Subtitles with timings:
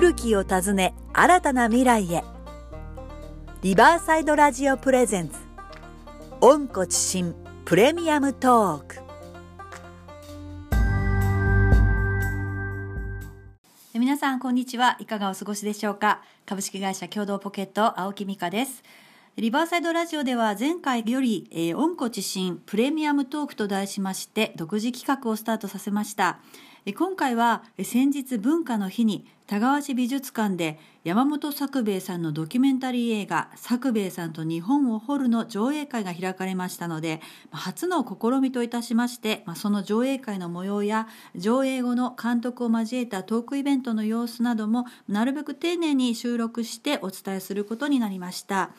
[0.00, 2.22] 古きを訪ね新たな未来へ。
[3.62, 5.34] リバーサイドラジオプレゼンツ。
[6.40, 9.00] 温故知新プレミアムトーク。
[13.92, 14.96] 皆さんこんにちは。
[15.00, 16.22] いかがお過ごしでしょうか？
[16.46, 18.84] 株式会社共同ポケット青木美香です。
[19.34, 26.38] リバーサイドラジオでは前回より、えー、温故知新プレミアムトークと題しまして独自企画をスタートさせました。
[26.94, 37.20] 今回は先日文化の日に田川市美術館で山本作兵衛さんのドキュメンタリー映画「作兵衛さんと日本を掘る」の上映会が開かれましたので
[37.50, 48.70] 初の試みといたしましてその上映会の模様や上映後の監督を交えたトークイベントの様子などもなるべく丁寧に収録してお伝えすることになりました。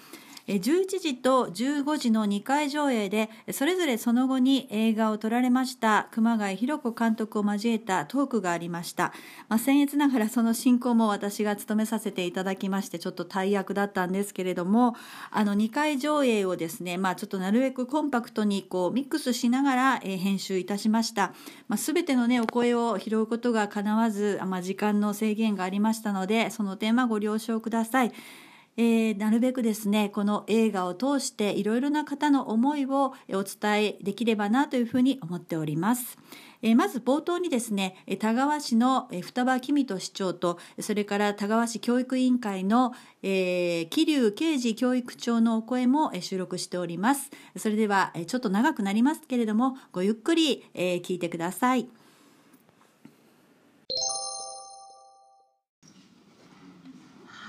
[0.56, 9.14] 11時と15時の2回上映でそれぞれその後に映画を撮られました熊谷博子監督を交えたトークがありました、
[9.48, 14.96] まあ、僭越ながらその進行も私が務めさせていただきましてちょっと大役だったんですけれども
[15.30, 21.34] あの2回上映をですね、まあ、ちょっとなるべくコンパクトにこうミックスしながら、編集いたしました、
[21.68, 28.12] まあ、全てのねお声を拾うことがかなわず、まあ、時間の制限がありましたのでその点はご了承ください。
[28.78, 36.18] えー、なるべくですねこの映画を通していろいろな方の思いをお伝えできればなというふうに思っております。
[36.62, 47.32] えー、まず冒頭にですね田川市の双葉公人市長とそれから田川市教育委員会の、えー、桐生啓治教育長のお声も収録しております。
[47.58, 51.90] それではちょっと長くなりますけれどもごゆっくり、えー、聞いてください。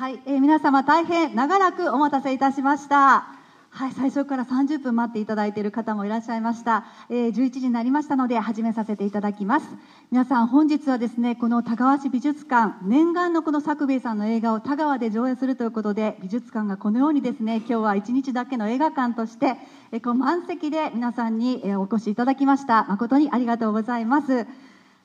[0.01, 3.37] はい、えー、皆様大変長らくお待たせいたしました。
[3.69, 6.87] はい、最初から30分待っていただいている方もいらっしゃいました。
[7.11, 9.67] えー、11時になりましたので始めさせていただきます。
[10.11, 19.59] 皆さん本日はですね、この田川市美術館、念願のこの作兵衛さんの映画を田川で上映するということで、美術館がこのようにですね、今日は1日だけの映画館として、
[19.93, 22.87] えー、こう満席で皆さんに、お越しいただきました。
[22.89, 24.47] 誠にありがとうございます。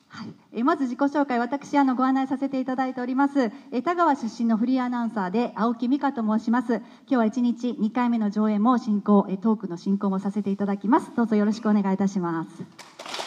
[0.08, 6.76] はい、えまず自己紹介、私あのご案内させていただいております、え田川出身のフリーアナウンサーで青木美香と申します。
[6.76, 11.14] 今日は1日2回目の上演も進行、えトークの進行もさせていただきます。
[11.16, 12.62] どうぞよろしくお願いいたします。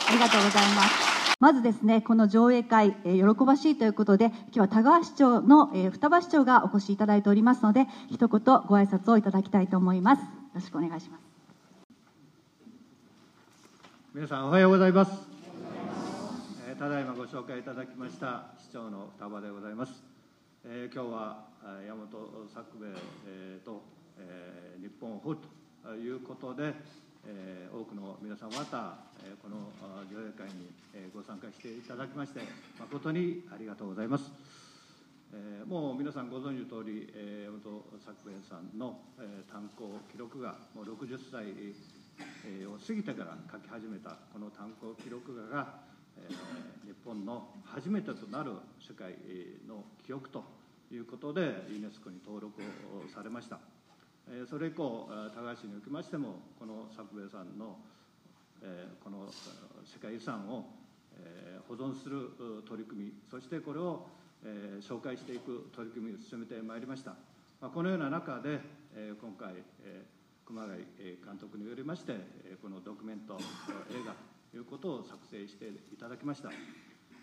[0.10, 1.10] ありがとうございます。
[1.40, 8.42] まずですね、この上映会、えー、喜ばしいということで、今日は田川市長の、えー、双葉市長がお越しいただいておりますので、一言ご
[8.76, 10.22] 挨拶をいただきたいと思います。
[10.22, 11.24] よろしくお願いします。
[14.14, 15.29] 皆さんおはようございます。
[16.80, 20.02] ただいまご紹介いただきました市長の双葉でございます。
[20.64, 21.44] えー、今日は
[21.84, 22.96] 山本作兵衛、
[23.28, 23.84] えー、と、
[24.18, 25.40] えー、日本を掘る
[25.84, 26.72] ということで、
[27.28, 28.96] えー、多くの皆様方、
[29.28, 29.68] えー、この
[30.08, 32.40] 上映会に、えー、ご参加していただきまして
[32.80, 34.32] 誠にありがとうございます。
[35.36, 41.44] えー、もう皆さんご存知の通り、えー、山本作兵衛さんの、えー、炭鉱記録がもう60歳、
[42.48, 45.89] えー、を過ぎてから書き始めたこの炭鉱記録画が
[46.86, 49.14] 日本の初めてとなる世界
[49.68, 50.44] の記憶と
[50.92, 53.60] いうことでユネスコに登録をされました。
[54.48, 57.78] それ以降高橋におきましてもこの作兵衛さんの
[59.04, 59.28] この
[59.86, 60.66] 世界遺産を
[61.68, 62.30] 保存する
[62.68, 64.08] 取り組みそしてこれを
[64.82, 67.16] 紹介していく取り組みを進めてまいりました。
[67.62, 68.60] このような中で
[69.20, 69.54] 今回
[70.46, 70.84] 熊谷
[71.24, 72.14] 監督によりまして
[72.62, 73.38] このドキュメント
[73.92, 76.50] 映画いうことを作成していただきました、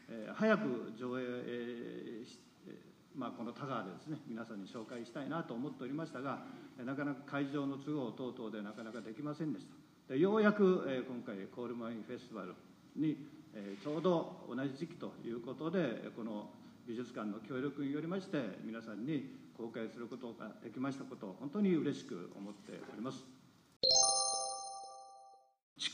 [0.09, 2.79] えー、早く上映、えー、
[3.17, 6.43] まあ、この田川でですね皆さんに紹介したいなと思っておりましたが
[6.85, 9.67] なかなか会場の都合等々でなかなかできませんでし
[10.09, 12.55] たでようやく、えー、今回コールマインフェスティバル
[12.95, 16.49] に、えちょうど同じ時期ということでこの
[16.87, 23.36] 美術館の協力によりまして皆さんに公開することができましたことを本当に嬉しく思っております。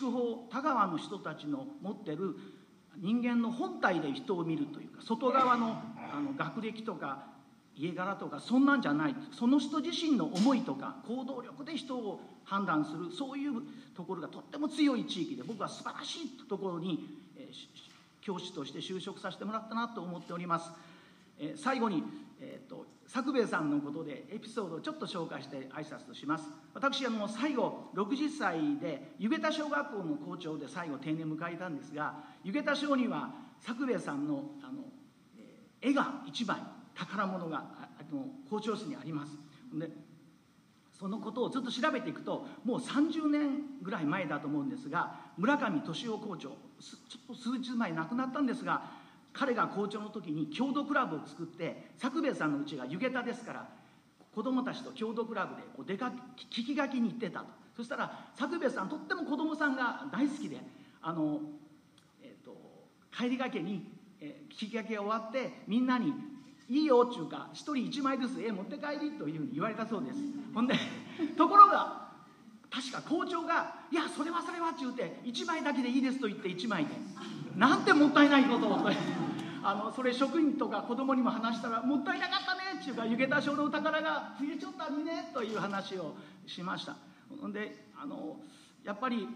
[0.02, 2.34] 筑豊田川の人たちの持ってる
[2.98, 5.80] 人間の本体で人を見るというか外側の
[6.12, 7.30] あの学歴とか
[7.74, 13.62] 家柄とかそんなんじゃないその人自身の思いとか行動力で人を判断するそういう
[13.97, 17.53] ところがとっても強い地域で僕は素晴らしいところに、えー、
[18.21, 20.71] 教師として就職させてもらったなと思っております。
[21.38, 22.04] えー、最後に、
[22.44, 26.48] えーと、作兵衛さんのことでエピソードをちょっと紹介して挨拶とします。
[26.74, 34.83] 私はもう最後60歳で湯桁小学校の校長で最後定年迎えたんですが湯桁小には作兵衛さんのあの、
[35.39, 36.56] えー、絵が一枚
[36.97, 39.39] 宝物があの校長室にあります。
[39.72, 39.89] で
[40.91, 46.56] そのことをずっと調べていくともう30年ぐらい前だと思うんですが村上俊夫校長ちょ
[47.24, 49.02] っと数日前亡くなったんですが
[49.32, 53.68] 彼が校長の時に郷土クラブを作って作兵衛さんのうちが湯桁ですから
[54.34, 56.12] 子供たちと郷土クラブでこう出か
[56.50, 57.46] 聞き書きに行ってたと。
[57.76, 60.58] そしたら作兵衛さんとっても子供さんが大好きで
[61.00, 61.40] あの、
[62.22, 62.54] えーと、
[63.16, 63.90] 帰りがけに、
[64.20, 66.12] えー、聞き書きが終わってみんなに
[66.68, 70.18] 「いいよ」っていうか「一人一枚ずつ絵持って帰り」というふうに言われたそうです。
[70.54, 70.74] ほんで
[71.36, 72.10] ところが
[72.70, 76.92] 確か校長が「いやそれはそれは」って言うて「1枚だけでいいです」と言って1枚で。
[77.57, 78.78] なんてもったいないことを
[79.65, 86.15] あのそれ職員とか子供にも話したら「もったいなかったね」っていうか「湯桁町のお宝が増えちゃったにね」という話を
[86.47, 86.97] しました。
[87.41, 88.41] ほんであの
[88.84, 89.28] やっぱり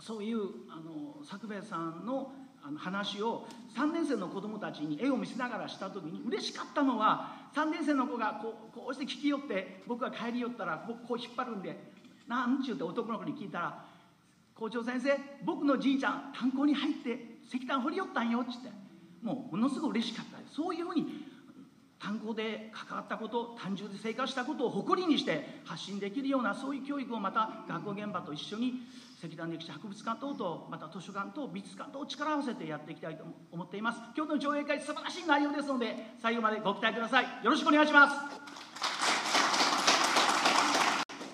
[0.00, 0.40] そういう
[0.70, 2.32] あの作兵衛さんの
[2.64, 11.92] あの話を3年生の子供たちに絵を見せながらした時に嬉しかったのは3年生の子がこうこうして聞き寄って僕が帰り寄ったらこうこう引っ張るんで
[12.28, 13.84] 「なんちゅう」って男の子に聞いたら
[14.62, 18.70] 「校長先生僕のじいちゃん炭鉱に入って石炭掘り寄ったんよ」っつって。
[19.22, 21.24] もうものすごく嬉しかったそういうふうに
[22.00, 28.82] 炭鉱で関わったこと単純で生活したことを誇りにして発信できるようなそういう教育をまた学校現場と一緒に
[29.22, 34.00] 石炭歴史博物館等とまた図書館と美術館と力を合わせてやっていきたいと思っています。
[34.16, 37.24] 今日の上映会素晴らしい内容ですので最後までご期待ください。
[37.44, 38.61] よろしくお願いします。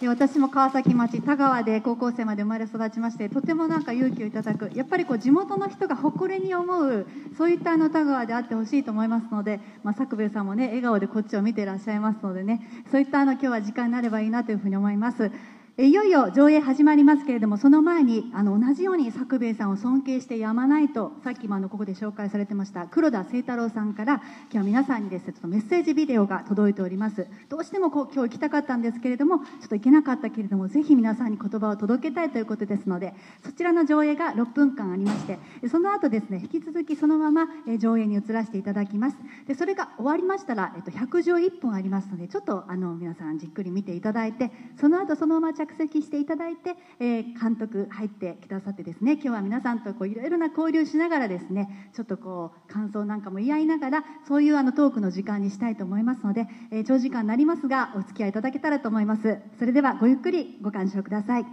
[0.00, 4.70] で私も川崎町田川で高校生まで生まれ育ちましてとてもなんか勇気をいただく。
[4.74, 7.06] やっぱりこう地元の人が誇りに思う
[7.36, 15.32] そういったあの田川であってほしいと思いますので、まあ、作兵衛さんもね笑顔でこっちを見ていらっしゃいますのでねそういったあの今日は時間になればいいなというふうに思います。
[15.80, 27.28] いよいよ上映始まりますけれどもその前にあの同じように作兵衛さんを尊敬してやまないとさっきもあのここで紹介されてました黒田清太郎さんから今日は皆さんにですねちょっとメッセージビデオが届いております。
[27.48, 33.14] どうしてもこう今日行きたかったんですけれどもちょっと行けなかったけれどもぜひ皆さんに言葉を届けたいということですので
[33.44, 35.38] そちらの上映が6分間ありまして
[35.70, 37.46] その後ですね引き続きそのまま
[37.78, 39.16] 上映に移らせていただきます。
[39.46, 49.14] でそれが終わりましたら、えっと、111分ありますのでちょっとあの皆さんじっくり見ていただいてその後そのまま着席していただいて、えー、監督入ってくださってですね。
[49.14, 59.38] 今日は皆さんといろいろな交流しながらですねちょっとこう感想なんかも言い合いながらそういうあのトークの時間にしたいと思いますので、えー、長時間になりますがお付き合いいただけたらと思います。
[59.58, 61.44] それではごゆっくりご鑑賞ください。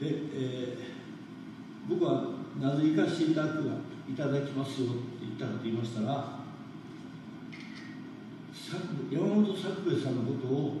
[0.00, 2.24] で、えー、僕は
[2.60, 6.45] なぜ行かせていただくいただきますよって言ったかと言いましたら
[8.68, 10.76] 山本作兵衛さんのことを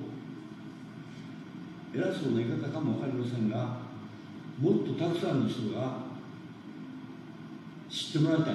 [1.94, 3.78] 偉そうな言い方かも分かりませんが
[4.58, 5.98] もっとたくさんの人が
[7.88, 8.54] 知ってもらいたい。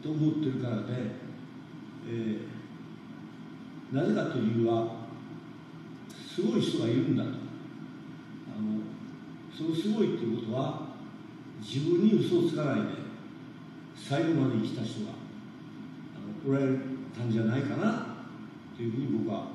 [0.00, 0.82] と思ってるからで、
[2.08, 5.06] えー、なぜかというは
[6.08, 7.30] すごい人がいるんだと。
[7.30, 7.36] あの
[9.52, 10.86] そのすごいっていうことは
[11.60, 12.82] 自分に嘘をつかないで
[13.96, 15.15] 最後まで生きた人が
[16.46, 16.66] おられ
[17.14, 18.16] たんじゃないかな
[18.76, 19.48] というふうに僕は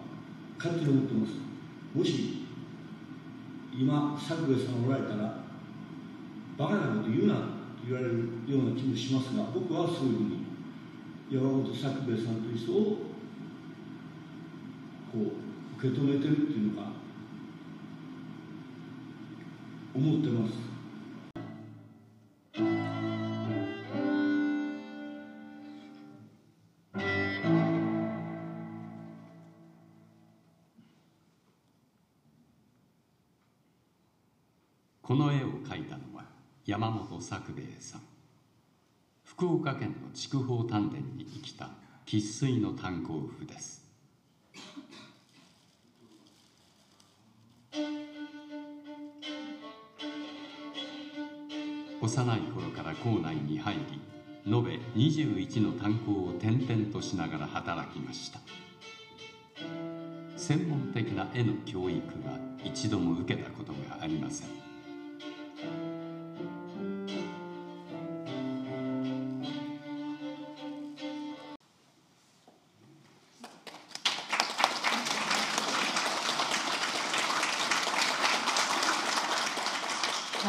[0.57, 1.33] 勝手に思ってます。
[1.95, 2.41] もし
[3.73, 5.39] 今作兵衛さんおられたら
[6.57, 7.41] バカなこと言うなと
[7.85, 8.11] 言われる
[8.47, 10.39] ような気もしますが僕はそういうふうに
[11.29, 12.97] 山本作兵衛さんという人を
[15.11, 16.89] こう受け止めてるっていうのか
[19.93, 20.70] 思ってます。
[36.67, 38.01] 山本作兵衛さん。
[39.23, 41.71] 福岡県の筑豊丹田に生きた
[42.05, 43.81] 生粋の炭鉱夫です。
[51.99, 53.99] 幼い頃から校内に入り
[54.45, 58.39] 延べ21の炭鉱を転々としながら働きました。
[60.37, 64.70] 専門的な絵の教育は一度も受けたことがありません。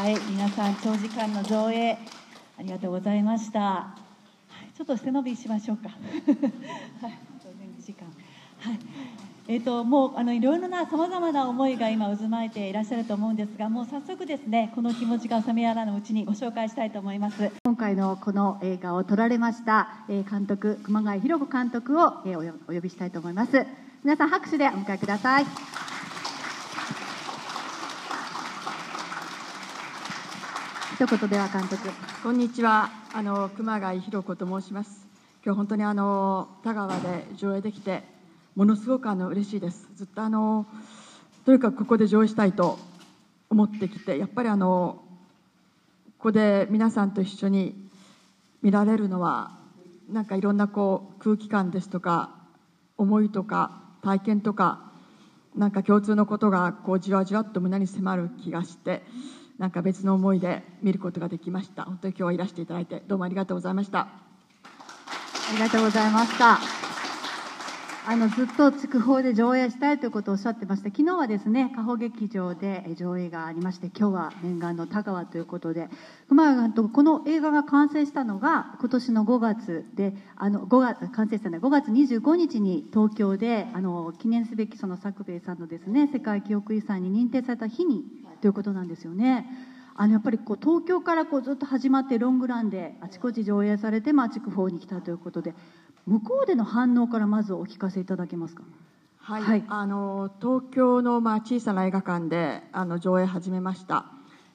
[0.02, 1.96] はい皆さん長時間の上映
[2.58, 3.94] ありがとうございました、は
[4.68, 5.90] い、ちょっと背伸びしましょうか。
[7.00, 7.18] はい
[7.78, 8.08] 時間。
[8.58, 8.80] はい。
[9.46, 17.52] えーと、もうあのいろいろなさまざまな思いが今渦巻いていらっしゃると思うんですがもう早速ですねこの気持ちが冷めやらぬうちにご紹介したいと思います。
[17.64, 23.64] 今回のこの映画を撮られました、えー、監督熊谷博子監督を、えー、お呼びしたいと思います。
[24.02, 25.91] 皆さん拍手でお迎えください。
[31.02, 31.90] 一言では監督。
[32.22, 32.88] こんにちは。
[33.12, 35.04] あの熊谷弘子と申します。
[35.44, 38.04] 今日本当にあの田川で上映できて
[38.54, 39.88] ものすごくあの嬉しいです。
[39.96, 40.64] ずっとあの
[41.44, 42.78] とにかくここで上映したいと
[43.50, 45.02] 思ってきてやっぱりあの
[46.18, 47.74] ここで皆さんと一緒に
[48.62, 49.58] 見られるのは
[50.08, 52.30] なんかいろんなこう空気感ですとか
[52.96, 54.92] 思いとか体験とか
[55.56, 59.02] なんか共通のことがこうじわじわっと胸に迫る気がして
[59.62, 61.84] なんか別の思いで見ることができました。
[61.84, 64.00] 本当に今日はいらしていただいてどうもありがとうございました。
[64.00, 64.08] あ
[65.52, 66.91] りがとうございました。
[68.04, 75.88] あのずっと筑豊で上映したいということをおっしゃってました昨日はですね加穂劇場で上映がありまして今日は念願の田川ということで
[76.28, 88.02] 熊谷監督この映画が完成したのが今年の5月であの5月完成したのは5月25日に東京であの記念すべきその作兵衛さんのですね世界記憶遺産に認定された日に
[88.40, 89.46] ということなんですよね。
[89.94, 95.54] あのやっぱりこう東京からこうずっと始まってロングランであちこち上映されて、まあ、筑豊に来たということで
[96.06, 98.62] 向こうでの反応からまずお聞かせいただけますか？
[99.18, 104.06] はい、はい、あの東京のまあ小さな映画館であの上映始めました。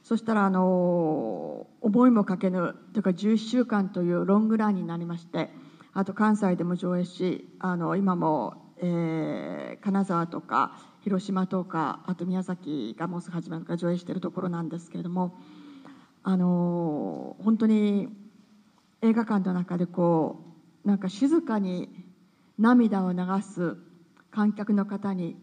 [0.03, 5.49] そしたらあの思いもかけぬというか11週間というロングランになりまして、
[5.93, 15.37] あと関西でも上映し、あの今も、えー、金沢とか広島とかあと宮崎がもうすぐ始まるから上映しているところなんですけれども、
[16.23, 18.09] あの本当に
[19.01, 20.46] 映画館の中でこう
[20.87, 21.89] なんか静かに
[22.57, 23.75] 涙を流す
[24.31, 25.35] 観客の方に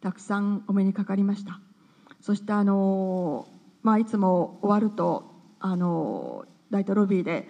[0.00, 1.58] たくさんお目にかかりました。
[2.20, 3.48] そしてあの、
[3.82, 7.48] まあ、いつも終わるとあの大統ロビーで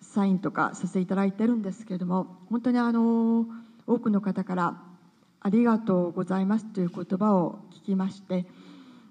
[0.00, 3.46] サインとかさせていただいてるんですけれども本当にあの
[3.86, 4.80] 多くの方から
[5.40, 8.46] 「ありがとうございます」という言葉を聞きまして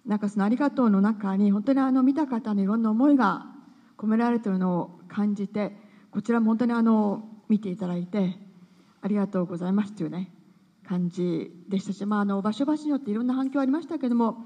[0.03, 3.45] なんかその「ありがとう」の中に本当にあの見た方のいろんな思いが
[3.99, 5.77] 込められてるのを感じて
[6.09, 8.35] こちらも本当にあの見ていただいて
[9.01, 10.31] ありがとうございますというね
[10.87, 14.37] 感じでしたし、まあ、あの場所場所によっていろんな反響ありましたけども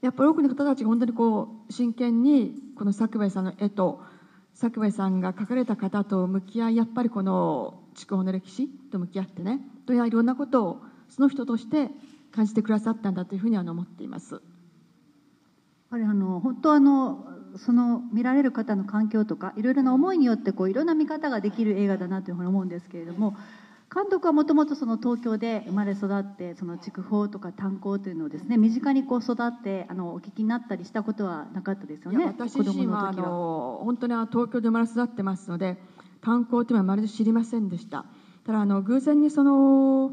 [0.00, 4.00] やっぱり多くの方たちが本当にこう真剣にこの作兵衛さんの絵と
[4.54, 11.90] 作兵衛さんが描かれた方と向き合いやっぱりこの筑豊の歴史と向き合ってねといろんなことをその人として
[12.32, 14.34] 感じてくださったんだというふうには思っています。
[14.34, 14.42] やっ
[15.90, 23.36] ぱりあの本当あのその見られる方の環境とかいろいろな思いによってこういろんな見方ができる映画だなというふうに思うんですけれども
[23.92, 35.76] 監督はもともとその東京で生まれ育ってその筑豊とか炭鉱というのをですね身近にこう育ってあのお聞きになったりしたことはなかったですよね私自身はあの本当に東京で生まれ育ってますので
[36.22, 38.04] 炭鉱というのはまるで知りませんでした。
[38.44, 40.12] ただあの偶然にその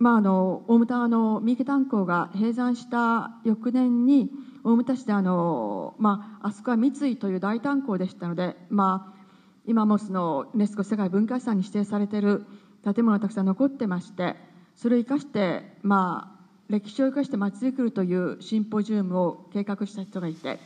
[0.00, 4.30] まあ、あの大牟田の三池炭鉱が閉山した翌年に
[4.64, 9.20] 大牟田市であの、まあ、あそこは三井という大炭鉱でしたので、まあ、
[9.66, 12.46] 今もそのネスコ世界文化遺産に指定されている
[12.82, 14.36] 建物がたくさん残ってまして
[14.74, 20.60] それを生かして、まあ、歴史を生かしてまちづくるというシンポジウムを計画した人がいて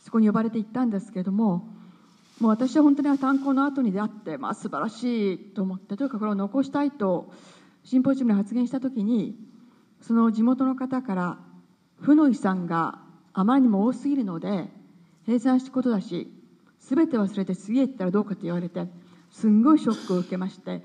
[0.00, 1.68] そこに呼ばれて行ったんですけれども
[2.40, 7.32] もう私は本当に炭鉱の後に出会って、まあ、素晴らしいと思ってというかこれを残したいと
[7.84, 9.36] シンポジウムで発言した時に
[10.00, 11.38] その地元の方から
[12.00, 12.98] 負の遺産が
[13.32, 14.68] あまりにも多すぎるので
[15.26, 16.30] 閉山したことだし
[16.80, 18.86] 全て忘れて次へ行ったらどうかと言われて
[19.30, 20.82] すんごいショックを受けまして、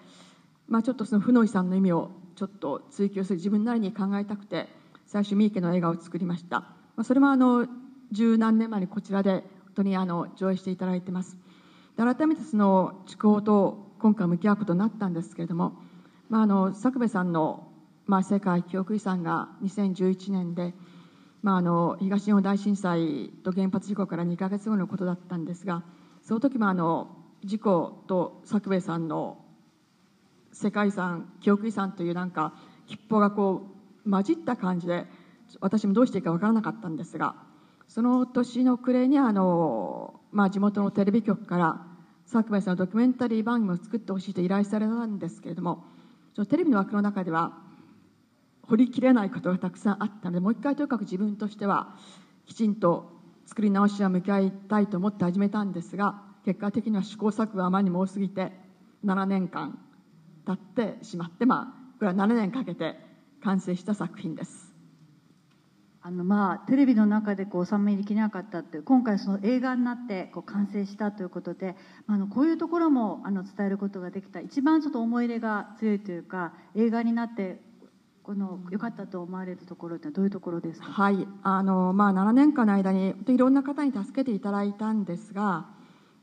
[0.67, 4.67] まあ、ちょっとその負の遺産の意味をちょっと追求する自分なりに考えたくて
[5.05, 7.67] 最初三池の映画を作りました、まあ、それもあの
[8.11, 9.43] 十何年前にこちらで本
[9.75, 11.37] 当にあの上映していただいてます。
[11.95, 15.73] 改めてその筑豊と今回向き合うことになったんですけれども、
[16.29, 17.67] まあ、あの作部さんの、
[18.05, 20.73] まあ、世界記憶遺産が2011年で
[21.41, 25.83] まあ、あの東日本大震災と原発事故から2か月後のことだったんですが
[26.21, 29.37] その時もあの事故と作兵衛さんの
[30.51, 32.53] 世界遺産記憶遺産というなんか
[32.87, 33.67] 吉報がこ
[34.05, 35.05] う混じった感じで
[35.61, 37.35] 私もどうしていいか分からなかったんですが
[37.87, 41.85] その年の暮れにあの、まあ、地元のテレビ局から
[42.25, 45.85] 作兵衛さんのドキュメンタリー番組を作ってほしいと依頼されたんですけれども
[46.39, 47.51] そのテレビの枠の中では
[48.61, 51.97] 掘りきれないことがたくさんあったのでもう一回とにかく自分としては
[52.45, 53.11] きちんと
[53.45, 58.53] 作り直しは向き合いたいと思って始めたんですが結果的には試行錯誤があまりにも多すぎて
[59.03, 59.77] 7年間
[60.45, 62.95] 経ってしまってまあこれは7年かけて
[63.43, 64.68] 完成した作品です。
[66.01, 71.75] あのまあテレビの中でこう収めできなかったって今回その映画になってこう完成したということで、
[72.07, 77.59] あのこういうところもあの伝えることができた一番ちょっと思い入れが強いというか映画になって
[78.23, 80.85] この良かったと思われるところってどういうところですか？
[80.85, 85.65] はい、あのまあ7年間の間にいろんな方に助けていただいたんですが、やっ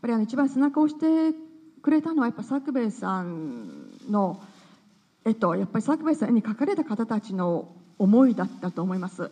[0.01, 1.37] ぱりあの一番背中を押して
[1.83, 4.41] くれたのはやっぱ作兵衛さんの
[5.25, 7.69] 絵とやっぱり作兵衛さんに描かれた方たちの
[7.99, 9.31] 思いだったと思います。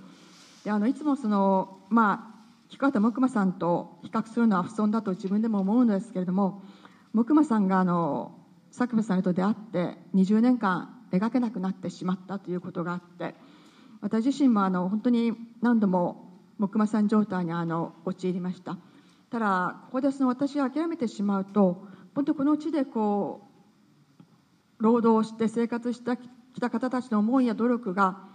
[0.65, 2.35] であのいつもそのまあ
[2.69, 6.63] 菊畑木馬さんと比較するのは不損だと自分でも思うんですけれども
[7.13, 8.33] 木馬さんがあの
[8.71, 13.35] 作兵衛さんと出会って20年間描けなくなってしまったということがあって
[14.01, 18.79] 私自身もあの本当に何度も木馬さん状態にあの陥りました。
[19.31, 23.49] ただここでその私が諦めてしまうと本当この地でこ
[24.79, 26.17] う労働して生活して
[26.53, 28.34] きた方たちの思いや努力が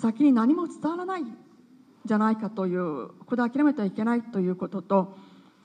[0.00, 1.24] 先に何も伝わらない。
[2.04, 5.16] じゃないかというここで諦めてはいけないということと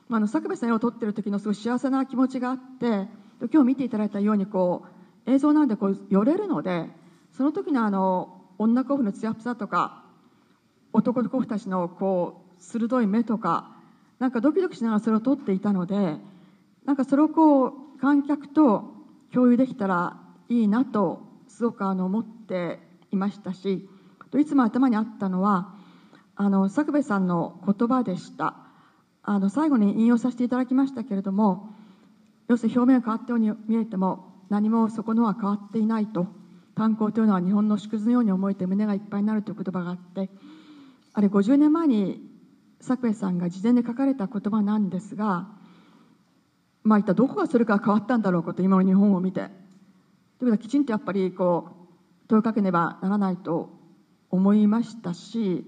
[0.09, 3.07] あの作部さんを撮ってる時のすごい幸せな気持ちがあって
[3.51, 4.85] 今日見ていただいたようにこ
[5.27, 6.89] う映像なんでこう寄れるので
[7.31, 10.03] その時のあの女候補の艶っさとか
[10.93, 13.71] 男の候補たちのこう鋭い目とか
[14.19, 16.17] なんかドキドキしながらそれを撮っていたので
[16.85, 18.93] なんかそれをこう観客と
[19.33, 22.79] 共有できたらいいなとすごくあの思って
[23.11, 23.89] いましたし
[24.39, 25.75] いつも頭にあったのは
[26.35, 28.55] あの作部さんの言葉でした。
[29.23, 31.73] あの最後に引用させていただきましたけれども
[32.47, 36.27] 要するに表面が変わったように見えても何もそこのは変わっていないと。
[36.75, 40.29] 炭鉱というのは日本の縮図のように思えて胸がいっぱいになるという言葉があって
[41.13, 42.21] あれ50年前に
[42.81, 45.47] 作部さんが事前に書かれた言葉なんですが
[46.83, 49.39] まあ一体どこがそれから変わったんだろうかと今の日本を見て。
[49.39, 53.74] ということはきちんとやっぱりこう問いかけねばならないと
[54.35, 55.65] 思いましたし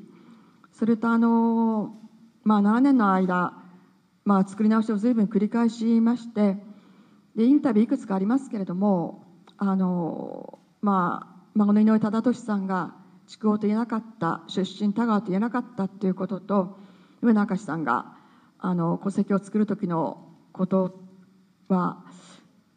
[0.74, 1.95] それとあの、
[2.43, 3.53] まあ、7年の間、
[4.25, 6.57] まあ、作り直しを随分繰り返しまして
[7.36, 9.24] でインタビューいくつかありますけれども
[9.57, 12.95] あの、まあ、孫の井上忠俊さんが
[13.27, 16.77] 筑豊と言えなかった出身田川と言えなかったということと
[17.21, 18.15] 上野明さんが
[18.60, 20.99] あの戸籍を作る時のこと
[21.67, 22.03] は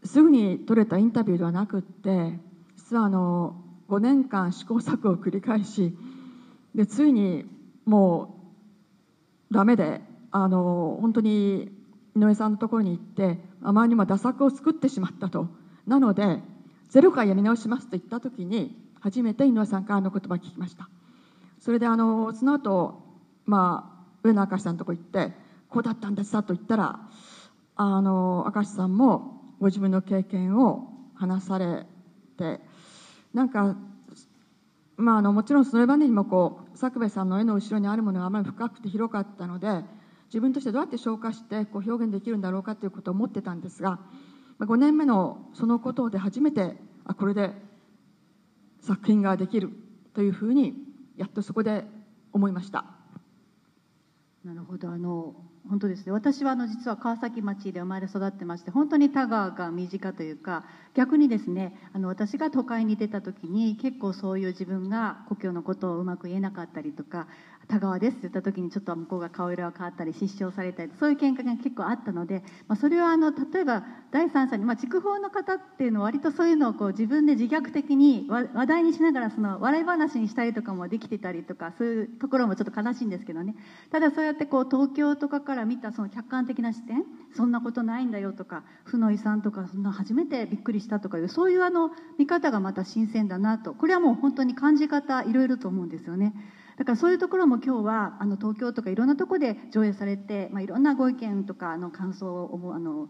[0.05, 2.39] すぐに取れたインタビューではなくって
[2.77, 5.97] 実はあの5年間試行錯誤を繰り返し
[6.77, 7.45] でついに
[7.85, 8.37] も
[9.51, 10.01] うダメで
[10.31, 11.73] あの本当に
[12.17, 15.49] 井上さんのところに行ってあまりにも打作を作ってしまったと。
[15.87, 16.39] なので
[16.89, 20.89] ゼロからやり直しますと言った時に初めて井上さんからの言葉を聞きました。
[21.59, 23.03] それであのその後、
[23.45, 25.33] まあ上野明さんのとこ行って
[25.69, 27.01] こうだったんですさと言ったら
[27.75, 31.87] あの明石さんもご自分の経験を話され
[32.37, 32.61] て
[33.33, 33.77] なんか
[35.01, 39.83] まあ、あのもちろんその場にもこう作部さんの絵の後ろにあるものがあまり深くて広かったので
[40.27, 43.99] 自分としてどうやって消化してこう表現できるんだろうかということを思ってたんですが
[44.61, 47.51] 5年目のそのことで初めてあこれで
[48.83, 49.71] 作品ができる
[50.15, 50.75] というふうに
[51.17, 51.85] やっとそこで
[52.33, 52.85] 思いました。
[54.45, 55.35] なるほどあの
[55.69, 56.13] 本当ですね。
[56.13, 67.29] 私はあの実は川崎町で生まれ育ってまして本当に田川が身近というか逆にですねあの私が都会に出た時に結構そういう自分が故郷のことをうまく言えなかったりとか
[67.71, 83.55] 田川ですって言った時にちょっと向こうが顔色が変わったり失笑されたりそういう喧嘩が結構あったので、まあ、それはあの例えば第三者に、まあ、筑豊の方っていうのは割とそういうのをこう自分で自虐的に話題にしながらその笑い話にしたりとかもできてたりとかそういうところもちょっと悲しいんですけどね
[83.93, 87.05] ただそうやってこう東京とかから見たその客観的な視点
[87.37, 96.35] そんなことないんだよとか負の遺産とかそんな初めてびっくりしたとかいうそういうあの見方がまた新鮮だなとこれはもう本当に感じ方いろいろと思うんですよね。
[96.81, 103.07] だからそういうところも今日はあの東京とかいろんなところで上映されて、まあ、いろんなご意見とかの感想をあの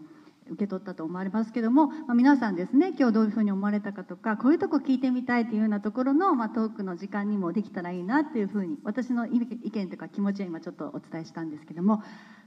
[0.47, 12.03] 受け取ったと思われますけども、まあ、皆さんですね今日どういうふうに思われたかとかこういうとこ聞いてみたいというようなところの、まあ、トークの時間にもできたらいいなというふうに私の意見とか気持ちは今ちょっとお伝えしたんですけども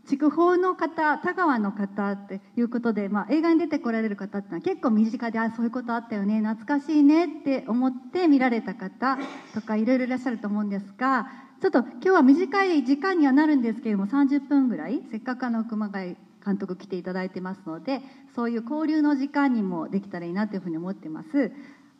[0.07, 9.19] 筑豊の方田川の方っていうことで、まあ、映画に出てこられる方ってのは結構身近であそういうことあったよね懐かしいねって思って見られた方
[9.55, 11.29] とかいろいろいらっしゃると思うんですが
[11.61, 18.03] ちょっと今日は短い時間にはなるんですけれども30分ぐらいせっかくあの熊谷監督来ていただいてますので
[18.35, 21.53] そういう交流の時間にもできたらいいなというふうに思ってます。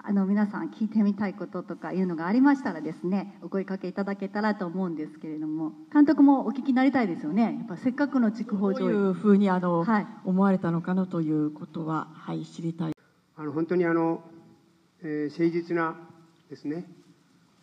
[0.07, 7.43] あの皆さん聞いてみたいこととかいうのがありましたらですねお声かけいただけたらと思うんですけれども監督もお聞きになりたいですよね。
[7.43, 8.91] やっぱせっかくの筑豊上。
[8.91, 12.93] 映どういうふうにあの、はい、思われたのかなということは、はい、知りたい。
[13.35, 14.23] あの本当にあの、
[15.03, 15.97] えー、誠実な
[16.51, 16.85] ですね、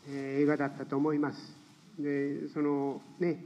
[0.10, 1.56] えー、映画だったと思います。
[2.00, 3.46] でそのね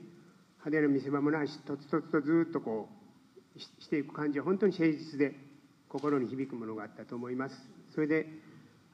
[0.66, 2.88] 派手な見せ場もないしとつとつとずっとこ
[3.58, 5.36] うしていく感じは本当に誠実で
[5.90, 7.58] 心に響くものがあったと思います。
[7.94, 8.45] それで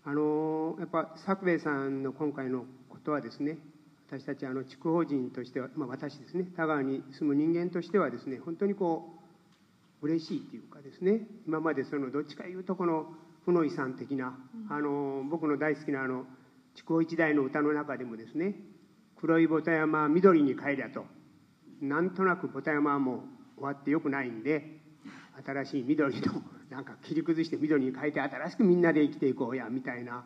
[0.04, 3.58] あのやっぱ作兵衛さんの今回のことはですね
[4.10, 9.14] 私たちあの筑豊人としては、まあ、私ですね田川に住む人間としてはですね本当にこ
[10.02, 13.14] う嬉しいというかですね今までそのどっちかいうとこの
[13.46, 14.38] 負の遺産的な、
[14.70, 16.26] あの僕の大好きなあの
[16.76, 18.56] 筑豊一代の歌の中でもですね
[19.20, 21.06] 「黒いボタ山緑に帰りゃ」と
[21.82, 23.16] なんとなくボタ山はも
[23.58, 24.80] う終わってよくないんで
[25.44, 30.24] 新しい緑のなんか切り崩して緑に変えて新しくみんなで生きていこうやみたいな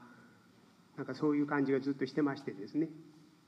[0.96, 2.88] なんかそういう感じがずっとしてましてですね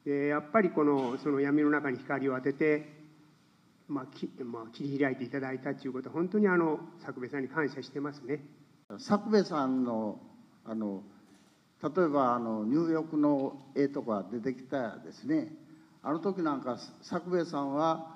[0.03, 2.89] でやっぱりこのその闇の中に光を当てて、
[3.87, 8.39] まあきまあ、切り開いていただいたということは本当にあの作兵衛さんに感謝してますね。
[8.97, 10.19] 作兵衛さんの
[10.65, 11.03] あの
[11.83, 15.53] 例えばあの入浴の絵とか出てきたですね
[16.01, 18.07] あの時なんか作兵衛さんは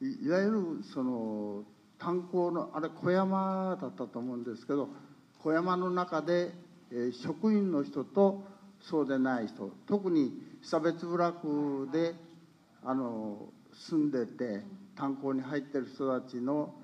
[0.00, 1.64] いわゆるその
[1.98, 4.88] 炭鉱のあれ小山だったと思うんですけど
[5.42, 6.52] 小山の中で、
[6.92, 8.42] え、職員の人と
[8.80, 10.32] そうでない人特に
[10.62, 12.14] 被別部落で
[12.84, 14.62] あの住んでて
[14.96, 16.74] 炭鉱に入ってる人たちの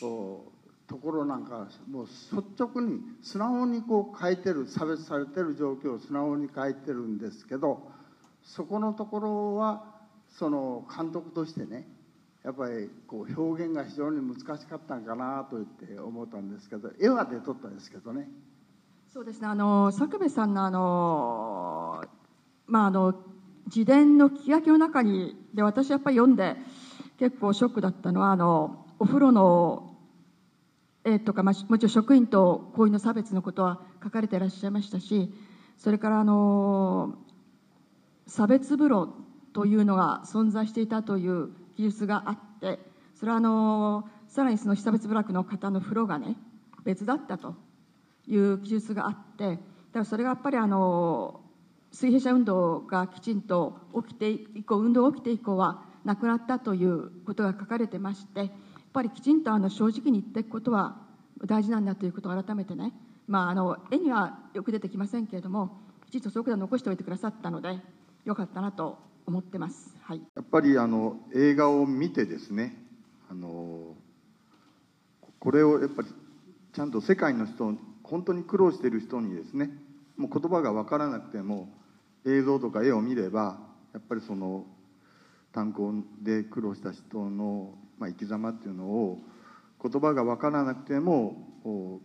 [0.00, 7.88] ところなんかもう率直に素直にこう書いてる差別されてる状況を素直に書いてるんですけど
[8.42, 9.84] そこのところは
[10.30, 11.86] その監督としてね
[12.44, 18.28] やっぱりこう表現が非常に難しかったんかなと言って思ったんですけど絵は出とったんですけどね。
[19.08, 22.04] そうですねあの作部さんのあの
[22.66, 23.14] まああの
[23.66, 26.56] 自伝の聞き書きの中にで私やっぱり読んで
[27.18, 29.96] 結構ショックだったのはあのお風呂の
[31.04, 35.32] 絵とか、まあ、もちろん職員と行為の差別のことは書かれていらっしゃいましたし
[35.78, 37.16] それからあの
[38.26, 39.14] 差別風呂
[39.54, 42.78] というのが存在していたという記述があって
[43.14, 46.36] それはあのさらにその被差別部落の方の風呂がね
[46.84, 47.54] 別だったと
[48.26, 49.60] いう記述があってだか
[50.00, 51.40] らそれがやっぱりあの
[51.92, 58.50] 水平社運動がきちんと起きて以降運動が起きて以降はなくなったということが書かれてましてやっ
[58.92, 60.96] ぱりきちんとあの正直に言っていくことは
[61.44, 62.92] 大事なんだということを改めてね、
[63.26, 67.78] まあ、あの絵にはよく出てきませんけれどもきちんとそういうことは残しておいてくださったので
[68.24, 72.76] よかったなと思ってます、はい、やっぱりあの映画を見てですね
[73.30, 73.94] あの
[75.38, 76.08] これをやっぱり
[76.72, 79.70] ちゃんと世界の人本当に苦労している人にですね
[80.16, 81.68] もう言葉が分からなくても
[82.26, 83.58] 映像とか絵を見れば
[83.92, 84.64] やっぱりその
[85.52, 89.18] 炭鉱で苦労した人の、まあ、生き様っていうのを
[89.82, 91.36] 言葉が分からなくても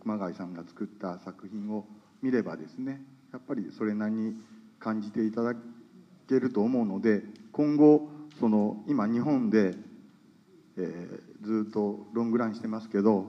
[0.02, 1.86] 熊谷さんが作った作品を
[2.22, 3.00] 見ればですね
[3.32, 4.34] やっぱりそれなりに
[4.78, 5.54] 感じていただ
[6.30, 9.74] けると思うので今後その今日本で、
[10.76, 13.26] えー、ずっとロングランしてますけど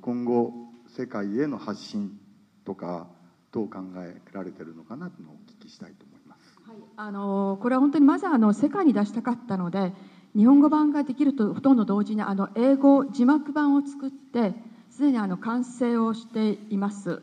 [0.00, 0.52] 今後
[0.88, 2.18] 世界への発信
[2.64, 3.08] とか
[3.50, 6.58] どう考えられてるのかなというのをお聞きしたいと思います。
[6.64, 9.92] はい、あのこれは本当にまずあの世界に出したかったので
[10.36, 14.54] 日本語版ができるとほとんど同時にあの英語字幕版を作って
[14.90, 17.22] すでにあの完成をしています。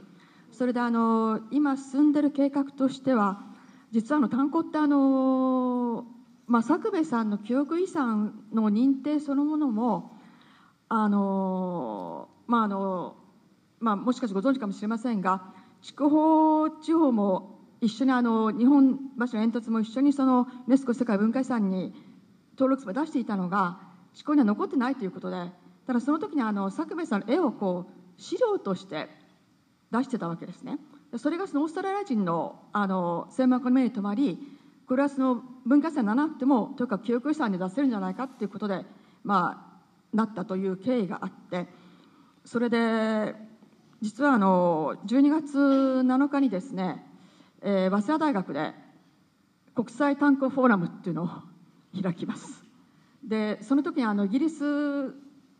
[0.52, 3.53] それであの今進んでる計画としては
[3.94, 6.06] 実はあの炭鉱ってあの、
[6.48, 10.18] まあ、作部さんの記憶遺産の認定そのものも
[10.90, 13.16] あの、まああの
[13.80, 15.54] まあ、もしかしてご存知かもしれませんが
[15.84, 21.94] 筑豊地方も一緒にあの日本橋の煙突も一緒にそのネスコ世界文化遺産に
[22.58, 23.78] 登録を出していたのが
[24.16, 25.52] 筑豊には残ってないということで
[25.86, 29.08] ただその時にあの作部さんの絵をこう資料として
[29.92, 30.80] 出してたわけですね。
[31.18, 34.40] それがそのオーストラリア人のあの専門家の目に留まり
[34.88, 38.86] これはその文化遺産にならなくてもというか記憶遺産に出せるんじゃないかということで、
[39.24, 39.80] ま
[40.14, 41.68] あ、なったという経緯があって
[42.46, 43.36] それで
[44.02, 47.06] 実はあの12月7日にですね、
[47.62, 48.74] えー、早稲田大学で
[49.76, 51.30] 国際炭鉱フォーラムっていうのを
[52.02, 52.64] 開きます。
[53.24, 55.16] でその時にあのイギリス、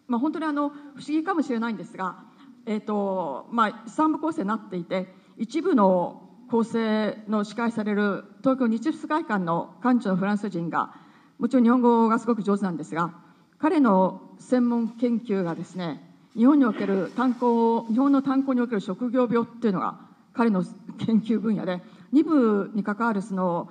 [0.08, 2.26] まあ、本当にあの不思議かもしれないんですが、
[2.66, 10.94] えーとまあ、3部構成になっていて一部の構成の司会される東京日仏会館の館長のフランス人が
[11.40, 13.14] もちろん日本語がすごく上手なんですが
[13.58, 16.02] 彼の専門研究がですね
[16.36, 20.00] 日本における炭鉱日本の炭鉱における職業病っていうのが
[20.34, 20.64] 彼の
[21.00, 21.82] 研究分野で
[22.14, 23.70] 2部に関わるその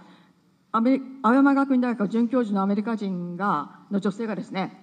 [0.73, 4.83] アメリ青山学院大学准教授のアメリカ人がの女性がですね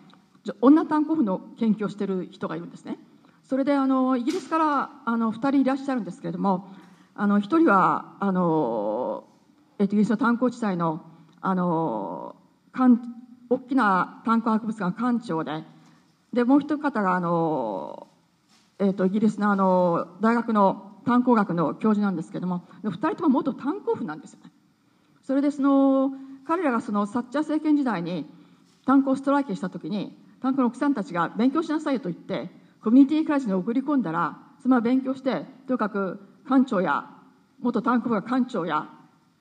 [0.62, 2.98] 女炭鉱夫の研究をしている人がいるんですね。
[3.50, 6.70] それであのイギリスからあの2人いらっしゃるんですけれども
[7.16, 9.24] あの1人はあの、
[9.80, 11.02] えっと、イギリスの炭鉱地帯の
[11.42, 12.36] あの
[13.50, 15.64] 大きな炭鉱博物館館長で
[16.32, 18.08] でもう一方があの、
[18.78, 24.52] えっと、イギリスのあの大学の炭鉱学の教授なんですけれども2人とも元炭鉱夫なんですよね。
[25.24, 26.12] それでその
[26.46, 28.30] 彼らがそのサッチャー政権時代に
[28.86, 37.10] 炭鉱ストライキした時に炭鉱の奥さんたちが勉強しなさいよと言ってコミュニティクラスに送り込んだらその勉強してとにかく館長や
[37.62, 38.90] 元炭鉱夫が館長や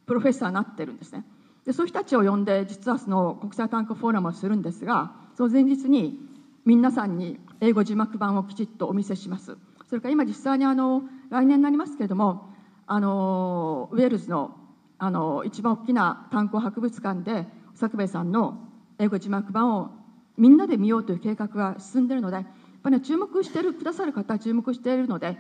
[0.06, 1.24] プロフェッサーになってるんですね。
[1.64, 6.18] でそういう人たちを呼んで実はその国際炭鉱フォーラムをするんですがその前日に
[6.64, 9.56] 皆さんに英語字幕版をきちっとお見せします。
[9.88, 12.50] それから今実際にあの来年になりますけれども
[12.86, 14.56] あのウェールズの
[14.98, 18.58] あの一番大きな炭鉱博物館で作兵衛さんの
[18.98, 19.90] 英語字幕版を
[20.36, 22.44] みんなで見ようという計画が進んでいるので
[22.88, 25.36] ぱり、ね、注目してるくださる方は注目しているので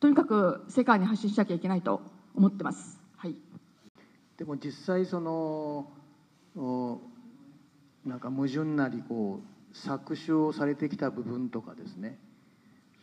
[0.00, 2.02] とにかく世界に発信しなきゃいけないと
[2.34, 3.00] 思ってます。
[3.16, 3.36] はい、
[4.36, 5.86] でも実際その
[8.04, 12.18] なんか矛盾なりこう搾取をされてきた部分とかですね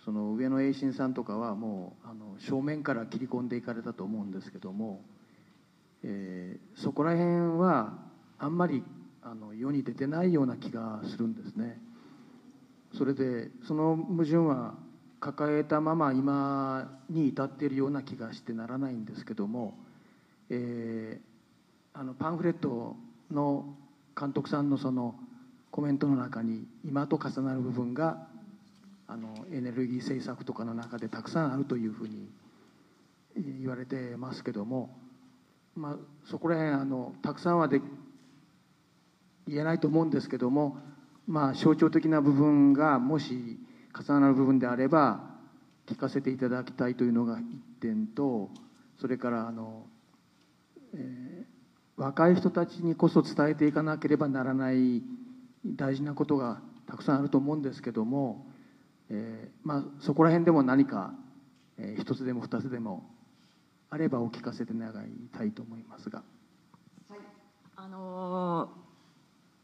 [0.05, 5.01] その上野栄信さんとかはもうあの正面から切り込んでいかれたと思うんですけども、
[6.03, 7.93] えー、そこら辺は
[8.37, 8.83] あんまり
[9.23, 11.81] あの世に出てないような気がするんですね。
[12.97, 14.75] それでその矛盾は
[15.19, 19.77] 抱えたまま今に至っているような気がしてならないんですけども、
[20.49, 22.95] えー、あのパンフレット
[23.31, 23.65] の
[24.17, 25.15] 監督さんのその
[25.71, 28.27] コメントの中に今と重なる部分が
[29.07, 32.29] あのエネルギー政策とかの中でたくさんあるというふうに
[33.59, 34.95] 言われてますけども、
[35.75, 35.95] まあ、
[36.29, 37.81] そこら辺あのたくさんはで
[39.47, 40.77] 言えないと思うんですけども、
[41.29, 43.57] まあ、象徴的な部分がもし
[43.97, 45.21] 重なる部分であれば
[45.87, 47.41] 聞かせていただきたいというのが1
[47.79, 48.49] 点と
[48.99, 49.85] それからあの、
[50.93, 55.03] えー、若い人たちにこそ伝えていかなければならない
[55.65, 58.49] 大事なことがたくさんあると思うんですけども
[59.11, 61.13] えー、まあ、そこら辺でも何か、
[61.77, 63.09] えー、一つでも二つでも
[63.89, 66.21] あればお聞かせ願いたいと思いますが。
[67.09, 67.19] はい、
[67.75, 68.69] あのー、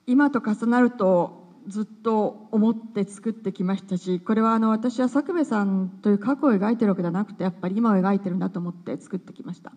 [0.08, 9.74] 今と重なるとずっと思って作ってきましたしこれはあの私は作部さんという過去を描いてるわけではなくてやっぱり今を描いてるんだと思って作ってきました。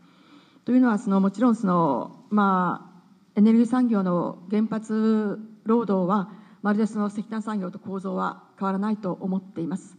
[0.65, 3.03] というのはそのもちろんその、まあ、
[3.37, 9.97] エネルギー産業の原発労働はまるでその石炭産業と構造は変わらないと思っています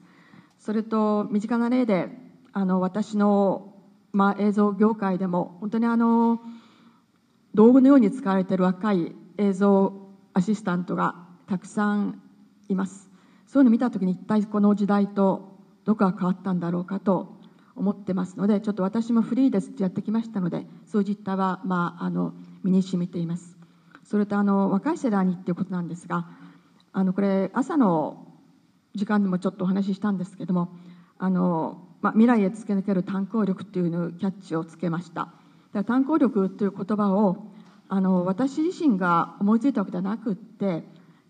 [0.60, 2.10] それと身近な例で
[2.52, 3.74] あの私の、
[4.12, 6.40] まあ、映像業界でも本当にあの
[7.56, 12.22] 道具のように使われている若い映像アシスタントがたくさん
[12.68, 13.10] います。
[13.48, 17.40] そういうのを見た時に一体この時代とどこが変わったんだろうかと
[17.76, 22.34] 思ってますのでちょっと私もフリーですってやってきましたのでそういう実態は、まあ、あの
[22.64, 23.58] 身に染みています。
[24.04, 26.28] それとあの若い世代にっていうことなんですが
[26.94, 28.28] あのこれ朝の
[28.94, 30.70] 時間でもちょっとお話ししたんですけども
[31.18, 35.34] あの、まあ、未来へ突き抜ける炭鉱力というのキャッチをつけました。
[35.88, 37.48] 炭鉱力という言葉を
[37.88, 40.84] あの私自身が思いついたわけではなくって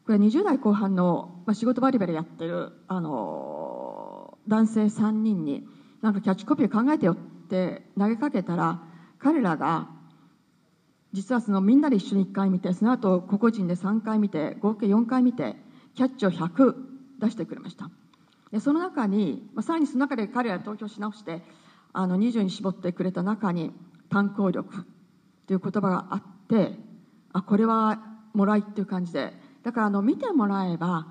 [0.10, 5.68] これ20代後半の、まあ、仕事バリバリやってるあの男性3人に
[6.02, 7.16] なんかキャッチコピー考えてよっ
[7.48, 8.82] て投げかけたら
[9.20, 9.88] 彼らが
[11.14, 15.56] 実はそのみんなで一緒に1回見てその後個々人で3回見て合計4回見て
[15.94, 16.74] キャッチを100
[17.20, 17.92] 出してくれました。
[18.52, 21.44] でその中に、まあ、さらにその中で彼ら投票し直して
[21.94, 23.74] あの20に絞ってくれた中に
[24.10, 24.88] 炭鉱力
[25.46, 26.72] という言葉があって
[27.32, 28.00] あこれは
[28.34, 31.08] もらいっていう感じでだからあの見てもらえば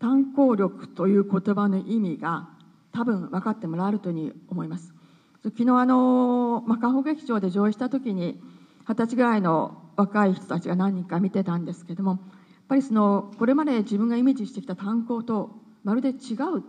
[0.00, 2.48] 炭鉱力という言葉の意味が
[2.92, 4.94] 多分分かってもらえるというふうに思います。
[5.42, 8.40] 昨日あの、まあ、劇場で上映した時に
[8.86, 12.20] 二十歳ぐらいの若い人たちが何人か見てたんですけどもやっ
[12.68, 16.62] ぱりそのこれまで自分がイメージしてきた炭鉱とまるで違う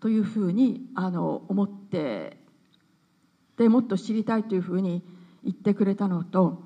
[0.00, 2.36] というふうにあの思って
[3.56, 5.02] でもっと知りたいというふうに
[5.44, 6.62] 言ってくれたのと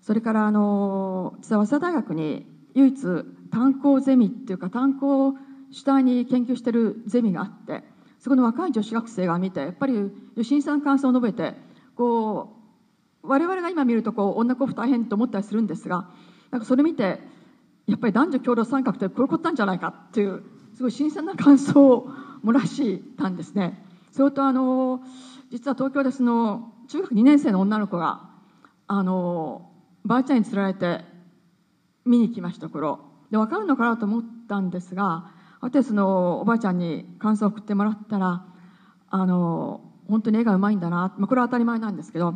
[0.00, 5.34] それからあの実は早稲田大学に唯一炭鉱ゼミっていうか炭鉱
[5.70, 7.82] 主体に研究してるゼミがあって
[8.18, 11.54] そこの若い女子学生が見てやっぱり吉井さん感想を述べて
[11.96, 12.56] こ
[13.22, 16.08] う我々が今見るとこう女交付大変と思ったりするんですが
[16.50, 17.20] なんかそれ見て
[17.86, 20.42] やっぱり男女共同参画ってこういうことなんじゃないかっていう
[20.74, 22.08] すごい新鮮な感想を
[22.44, 23.84] 漏らしたんですね。
[24.10, 25.00] それとあの
[25.50, 28.28] 実は東京でその中学2年生の女の子が
[28.86, 29.70] あの
[30.04, 31.04] ばあちゃんにつられて
[32.04, 38.44] 見に来ました頃で分かるのかなと思ったんですがあとそのおばあちゃんに感想を送ってもらったら
[39.10, 42.34] あの本当に絵がうまいんだな、まあ、これは当たり前なんですけど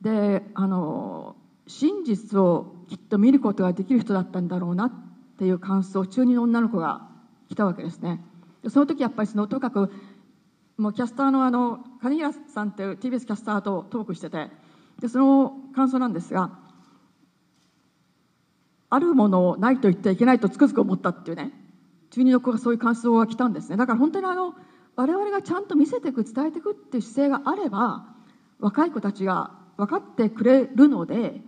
[0.00, 4.92] であの真実をきっと見ることができる人だったんだろうなっ
[5.38, 7.08] ていう感想中二の女の子が
[7.48, 8.24] 来たわけですね。
[8.62, 9.92] でその時やっぱりそのとにかく
[10.78, 14.50] もうキャスターのあの金平さんっていう TBS キャスターとトークしてて
[15.00, 16.58] でその感想なんですが
[18.90, 21.52] あるものをないと言ってはいけないとつくづく思ったっていうね
[22.10, 24.54] 中二の子がそういう感想が来たんですねだから本当にあの
[24.96, 28.06] 我々がちゃんと見せていく伝えていくっていう姿勢があれば
[28.58, 31.40] 若い子たちが分かってくれるので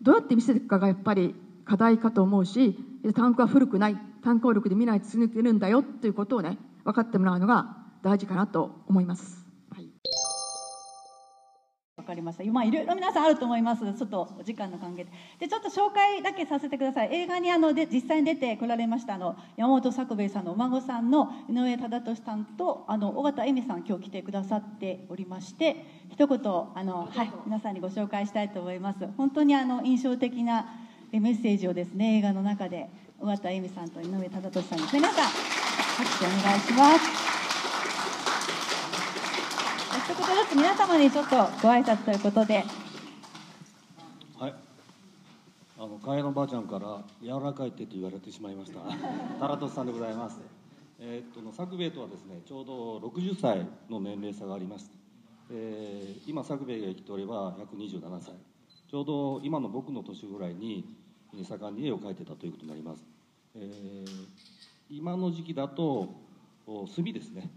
[0.00, 2.78] どうやって見せていくかがやっぱり課題かと思うし
[3.14, 9.43] 単価は古くない単効力で未来続けるんだよっていうことをね分かってもらうのが大事かなと思います。
[12.04, 12.44] わかりました。
[12.52, 13.80] まあ、いろいろ皆さんあると思います。
[13.80, 15.10] ちょっとお時間の関係で。
[15.40, 17.08] で、ちょっと紹介だけさせてください。
[17.12, 29.08] 映画にあの、で、実際に出てこられました、あの、山本作兵衛さんのお孫さんの井上忠俊さんと、あの、尾形恵美さん、今日来てくださっておりまして、一言、あの、はい、皆さんにご紹介したいと思います。
[29.16, 30.66] 本当にあの、印象的な
[31.10, 35.00] メッセージをですね、映画の中で、尾形恵美さんと井上忠俊さんですね。
[35.00, 37.23] 皆さん、拍手お願いします。
[40.52, 42.64] 皆様にちょっとご挨拶ということで。
[44.38, 44.54] はい。
[45.78, 48.80] あの、かえのばあちゃんから柔らかいってと言われてしまいました。
[49.40, 50.40] タラトスさんでございます。
[50.98, 54.90] えー、っと、の作兵衛とはですね、ちょうど60歳の年齢差があります。
[55.50, 58.34] えー、今作兵衛が生きておれば127歳。
[58.90, 60.84] ちょうど今の僕の年ぐらいに
[61.42, 63.04] 盛んに絵を描いてたということになります。
[63.56, 64.28] えー、
[64.90, 66.14] 今の時期だと
[66.86, 67.50] 墨ですね。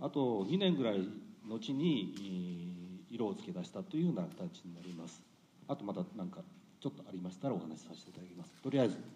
[0.00, 1.08] あと2年ぐらい
[1.46, 5.22] 後に色を付け出したというような形になります。
[5.68, 6.40] あとまた何か
[6.80, 8.52] ちょっとありましたらお話しさせていただきます。
[8.62, 9.06] とりあえず、はい、あ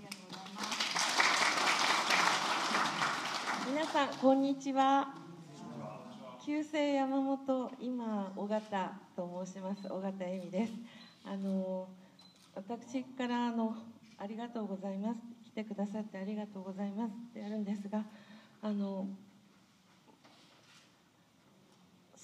[0.00, 0.68] りがとうございます。
[3.70, 5.14] 皆さんこんにちは。
[6.44, 9.86] 旧姓山本今尾形と申します。
[9.92, 10.72] 尾形恵美です。
[11.24, 11.88] あの
[12.54, 13.76] 私からあの
[14.16, 15.20] ありがとうございます。
[15.44, 17.12] 来てくださってありがとうございます。
[17.12, 18.04] ってやるんですが
[18.62, 19.06] あの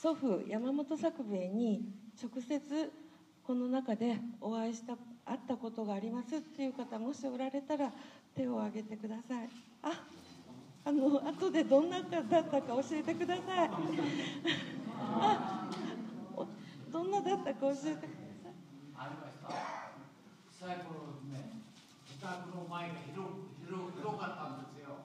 [0.05, 1.81] 祖父山本作兵衛に
[2.23, 2.93] 直接
[3.43, 7.90] この中でお会いした会ったことがありますっていう方もしおられたら
[8.37, 9.49] 手を挙げてください。
[9.83, 10.05] あ
[10.85, 13.71] あの後でどんな方だったか教えてください。
[15.01, 15.71] あ
[16.93, 18.05] どんなだったか教えてください。
[18.95, 19.49] ありました。
[20.53, 21.64] 小さい頃ね
[22.05, 25.01] 自宅の前が広広広かったんですよ。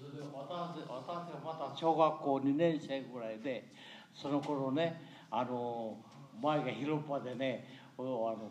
[0.00, 3.68] それで私私はまた小学校2年生ぐらいで
[4.14, 5.00] その頃ね
[5.30, 5.96] あの
[6.42, 7.66] 前が広っ端でね
[7.98, 8.50] あの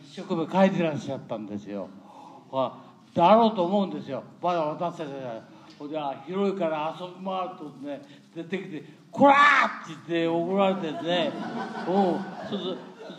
[0.00, 1.88] 一生懸命書いてらっしゃったんですよ。
[3.14, 5.42] だろうと思うんですよまだ私たちは。
[5.88, 8.02] じゃ広いから遊び回るとね
[8.34, 9.34] 出てきて「こら!」
[9.82, 11.32] って言って怒られてね
[11.88, 11.94] うん
[12.48, 12.78] そう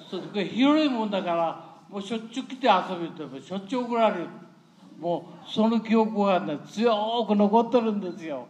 [0.09, 4.27] そうそう広いもんだからもうしょっちゅう来て遊びってしょっちゅう怒られる
[4.99, 8.47] もうその記憶がね強く残ってるんですよ。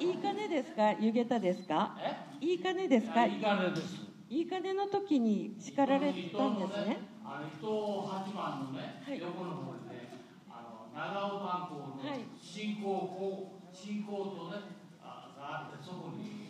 [0.00, 0.92] いい金ですか？
[1.00, 1.96] 湯桁ですか？
[2.40, 3.26] いい金ですか？
[3.26, 3.82] いい金です。
[4.30, 6.98] いい金の時に叱られたんですね。
[7.24, 7.66] あの伊藤
[8.08, 10.08] 八幡のね、はい、横の方にね
[10.50, 14.62] あの長尾観光の進行こう進行とね
[15.02, 16.44] あってそこに。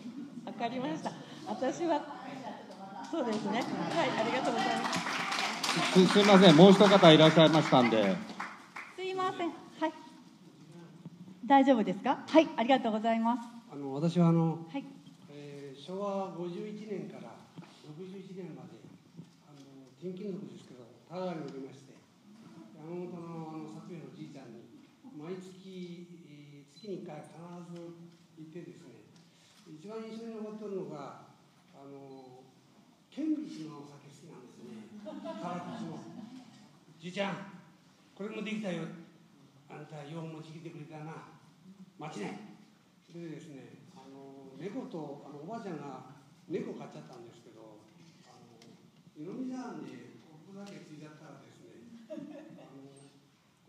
[0.47, 1.13] わかりました。
[1.49, 2.01] 私は
[3.11, 3.59] そうですね。
[3.59, 4.99] はいありがとうございます。
[5.93, 6.57] すすいません。
[6.57, 8.17] もう一方いらっしゃいましたんで
[8.97, 9.53] すいません
[11.47, 12.25] 大丈夫ですか？
[12.27, 13.41] はいありがとうございます。
[13.73, 14.85] あの私はあの、はい。
[15.31, 17.37] えー、昭和51年から
[17.91, 18.81] 61年まで
[19.45, 19.61] あの
[20.01, 21.93] 転勤族ですけど田川におりまして
[22.79, 24.65] 山本のあの作品のじいちゃんに
[25.19, 27.37] 毎月、えー、月に1回必
[27.77, 27.93] ず
[28.41, 29.05] 行ってですね
[29.69, 31.29] 一番印象に残ってるのが
[31.77, 32.41] あの
[33.11, 34.89] 県立のお酒好きなんですね。
[35.05, 35.21] 辛
[35.77, 36.01] 口の。
[36.99, 37.37] じいちゃん
[38.17, 38.83] これもできたよ。
[39.69, 41.34] あんたよう持ち来てくれたな
[41.99, 42.59] 町ね
[43.07, 46.19] それでですねあの猫とあのおばあちゃんが
[46.51, 47.79] 猫飼っちゃったんですけど
[48.27, 48.59] あの
[49.15, 53.07] 湯飲み山でここだけついちゃったらですねあの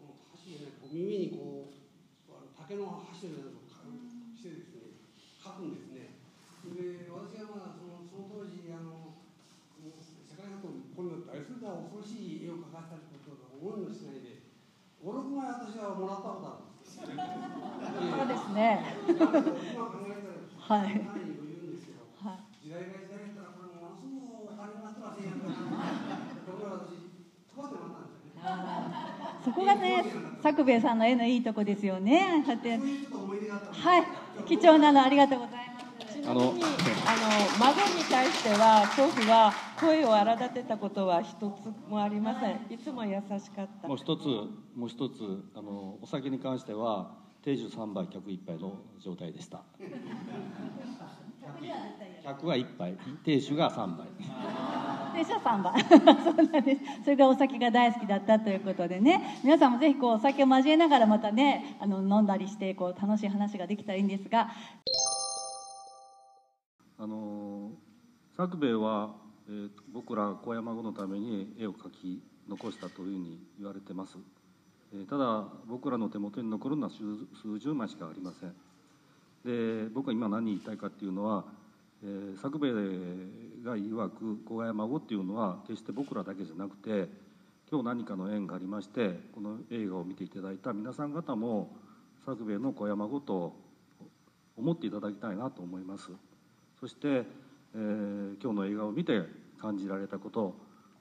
[0.01, 4.97] この箸でねこう耳にこうあの竹の箸のようなのをしてですね
[5.38, 6.17] 書くんですね。
[6.65, 9.21] で私はまだそのその当時あの
[9.86, 14.49] 世界学校こんな大それでは恐ろしい絵を描かせたことを思いもしないで
[15.05, 16.74] 56枚私はもらったことあるんです。
[18.09, 18.83] そうですね。
[20.57, 21.11] はい。
[29.43, 30.05] そこがね、
[30.41, 32.43] 作兵衛さんの絵のいいとこですよね。
[33.69, 34.07] はい、
[34.45, 35.74] 貴重なのありがとうございます。
[36.26, 36.49] ちなみにあの
[37.59, 41.43] 孫に対しては祖父は声を荒立てたことは一つ
[41.88, 42.65] もありません。
[42.73, 43.88] いつも優しかった。
[43.88, 44.26] もう一つ
[44.76, 47.11] もう一つあのお酒に関しては
[47.43, 49.61] 定酒3杯客1杯の状態でした。
[52.23, 52.97] 客は1杯。
[53.23, 54.07] 定酒が3杯。
[55.13, 56.23] 定酒は3杯。
[56.23, 56.82] そうなんです。
[57.03, 59.39] それがお酒が大好きだったということでね。
[59.43, 64.49] 皆さんもぜひこうお酒を交えながらまたねあの飲んだりしてこう楽しい話ができたらいいんですが
[66.97, 67.71] あの
[68.37, 69.15] 作兵衛は、
[69.49, 74.17] えー、僕ら小山語のために絵を描き残したというふうに言われてます。
[75.09, 78.53] ただ僕らの手元に残るのは数十枚しかありません。
[79.43, 81.45] で僕は今何言いたいかっていうのは、
[82.03, 82.71] えー、作兵衛
[83.63, 87.09] が曰く小屋孫っていうのは決して僕らだけじゃなくて
[87.69, 91.75] 今日何かの縁がありましてこの映画を見ていただいた皆さん方も
[92.25, 93.55] 作兵衛の小山孫と
[94.57, 96.11] 思っていただきたいなと思います。
[96.86, 99.23] そして、えー、今日の映画を見て
[99.59, 100.53] 感じられたこと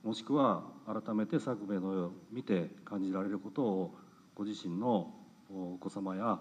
[0.02, 3.94] もしくは改めて作兵衛の絵を見て感じられることを
[4.34, 5.12] ご自身の
[5.50, 6.40] お子様や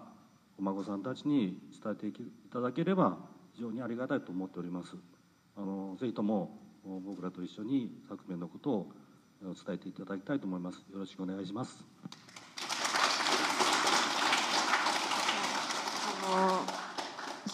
[0.58, 2.12] お孫さんたちに伝えてい
[2.50, 3.18] ただければ
[3.52, 4.96] 非常にありがたいと思っております。
[5.58, 6.58] あのぜひとも
[7.04, 8.92] 僕らと一緒に作兵衛のことを
[9.42, 10.76] 伝えていただきたいと思います。
[10.90, 11.84] よろしくお願いします。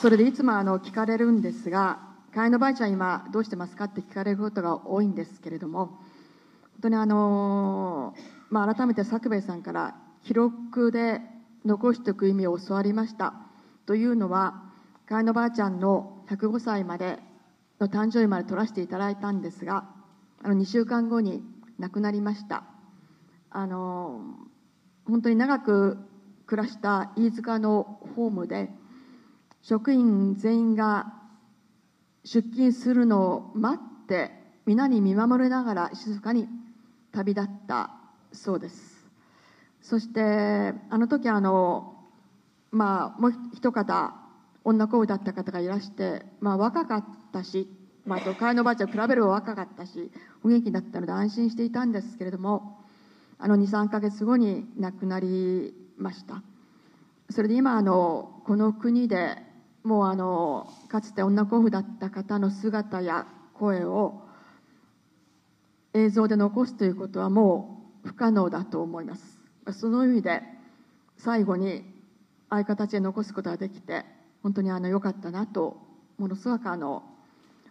[0.00, 1.98] それでいつもあの聞かれるんですが
[2.34, 3.84] 会のばあちゃん今どうしてますか？
[3.84, 5.98] って聞かれることが多いんですけれども本
[6.84, 8.14] 当にあの、
[8.48, 9.94] まあ、改めて作兵衛さんから
[10.24, 11.20] 記録で
[11.66, 13.34] 残しておく意味を教わりました。
[13.84, 14.62] というのは
[15.06, 17.18] 会のばあちゃんの105歳まで
[17.78, 19.84] の誕生日まで取らせていただいたんですが
[20.42, 21.42] あの2週間後に
[21.78, 22.64] 亡くなりました。
[23.50, 24.22] あの
[25.06, 25.98] 本当に長く
[26.46, 28.70] 暮らした飯塚のホームで
[29.62, 31.12] 職員全員が
[32.24, 34.32] 出勤するのを待って
[34.66, 36.48] 皆に見守りながら静かに
[37.12, 37.90] 旅立った
[38.32, 39.08] そうです。
[39.80, 40.20] そして
[40.90, 41.96] あの時あの
[42.70, 44.30] まあもう一方
[44.62, 47.68] 女子だった方がいらして、まあ、若かったし、
[48.04, 50.10] まあ、と替えのばあちゃん比べれば若かったし
[50.44, 52.78] お元気だったので安心していたんですけれども
[53.38, 56.42] あの23か月後に亡くなりました。
[57.30, 59.49] それで今あのこの国で
[59.82, 64.22] もうあのかつて女甲府だった方の姿や声を
[65.94, 69.40] 映像で残すということはもう不可能だと思います。
[69.72, 70.42] その意味で
[71.16, 71.84] 最後に
[72.48, 74.04] ああいう形で残すことができて
[74.42, 75.76] 本当にあの良かったなと
[76.18, 77.02] ものすごくあの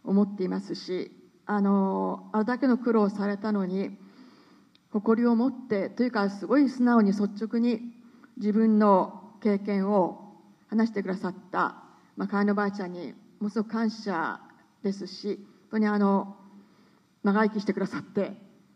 [0.03, 1.12] 思っていますし
[1.45, 3.97] あのあれだけの苦労をされたのに
[4.91, 7.82] 誇りを持ってというかすごい素直に率直に
[8.38, 10.36] 自分の経験を
[10.70, 11.84] 話してくださった
[12.20, 14.41] まあ、川のばあちゃんにものすごく感謝
[14.84, 15.39] ですし
[15.72, 16.36] 本当にあの
[17.24, 18.34] 長生きしてくださって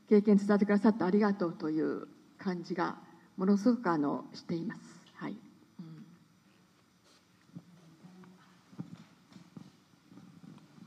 [0.07, 2.95] 経験伝えてくださってありがとうという感じが
[3.35, 4.81] ものすごくあのしています。
[5.15, 5.35] はい、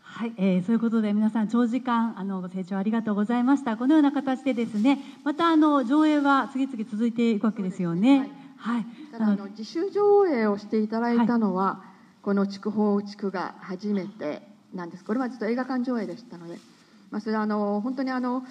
[0.02, 3.76] はい、えー、そういうことで皆さん長時間あのご清聴ありがとうございました。
[3.76, 8.30] このような形でですねまたあの上映は次々続いていくわけですよね。
[8.56, 11.95] はい、はい、ただあの自主上映をしていただいたのは、はい
[12.26, 14.42] この筑豊地区が初めて
[14.74, 15.04] なんです。
[15.04, 16.56] これはずっと映画館上映でしたので、
[17.12, 18.42] まあ、それはあの本当にあの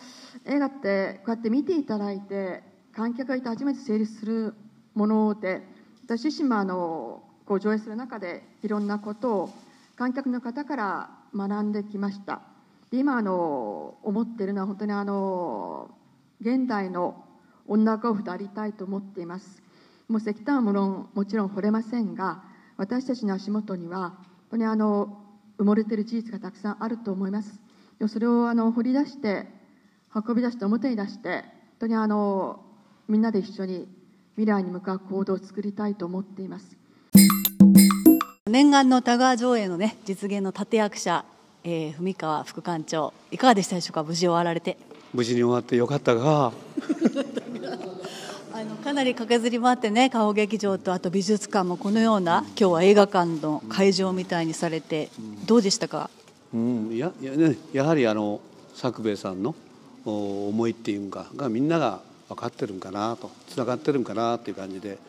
[0.45, 2.63] 映画ってこうやって見ていただいて
[2.95, 4.53] 観客がいて初めて成立する
[4.93, 5.61] もので
[6.05, 9.53] 私自身もあのこう上映する中でいろんなことを
[9.97, 12.43] 観客の方から学んできました。
[12.91, 15.89] で今あの思っているのは本当にあの
[16.39, 17.25] 現代の
[17.67, 19.61] 女夫婦でありたいと思っています。
[20.07, 24.17] もう石炭はももちろん惚れませんが私たちの足元には本
[24.51, 25.17] 当にあの
[25.57, 27.59] 埋もれている事実がたくさんあると思います。
[28.07, 29.47] それをあの掘り出して
[30.13, 31.43] 運び出して表に出して本
[31.79, 32.59] 当にあの
[33.07, 33.87] みんなで一緒に
[34.35, 36.75] 未来に向かう行動を作りたいと思っています。
[38.47, 41.25] 念願の田川上映のね実現の立役者、
[41.63, 44.03] えー、文川副館長いかがでしたでしょうか？
[44.03, 44.77] 無事終わられて。
[45.13, 46.51] 無事に終わってよかったが
[48.57, 55.09] あのかなり駆けずり回ってね顔劇場とあと美術館もこのような今日は映画館の会場みたいにされて、
[55.45, 56.09] どうでしたか、
[56.53, 58.39] うん、やや,、ね、やはりあの
[58.73, 59.55] 作兵衛さんの
[60.05, 61.99] 思いっていうかがみんなが
[62.29, 64.99] 分かってるんかなとつながってるんかなっていう感じで、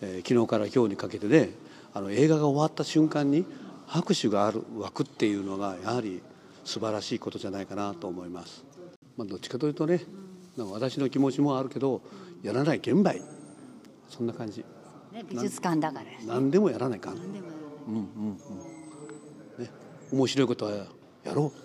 [0.00, 1.50] えー、昨日から今日にかけてね
[1.94, 3.44] あの映画が終わった瞬間に
[3.88, 6.22] 拍手がある枠っていうのがやはり
[6.64, 8.62] 素晴らしいことじゃないかなと思います。
[9.16, 10.04] まあ、どっちかというとね
[10.56, 12.00] なんか私の気持ちもあるけど
[12.42, 13.12] やらない現場
[14.08, 14.64] そんな感じ、
[15.12, 16.04] ね、美術館だから。
[16.26, 17.14] 何でもやらないかん。
[17.14, 18.38] うんうん
[19.58, 19.64] うん。
[19.64, 19.70] ね
[20.12, 20.72] 面白いことは
[21.24, 21.58] やろう。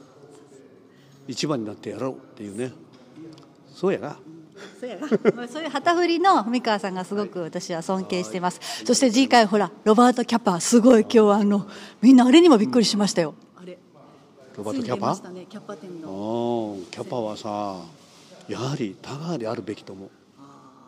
[1.27, 2.71] 一番になってやろうっていうね。
[3.73, 4.17] そうやが
[4.79, 5.07] そうやな。
[5.47, 8.59] そういう旗振りの文川さんがすごく私は尊敬してます。
[8.85, 11.67] そして次回ほらロバート・キャパすごい今日はあの
[12.01, 13.77] みんなあれにもびっくりしましたよ、あれ。
[14.55, 16.77] ロバート・キャパ、ね、キャパ店の。
[16.91, 17.81] キャパはさ
[18.47, 20.09] やはり田川であるべきと思う、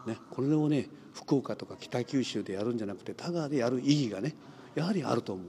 [0.09, 4.35] ね、これをね福岡とか北九州でやるんじゃなくて田川でやる意義がね
[4.75, 5.43] やはりあると思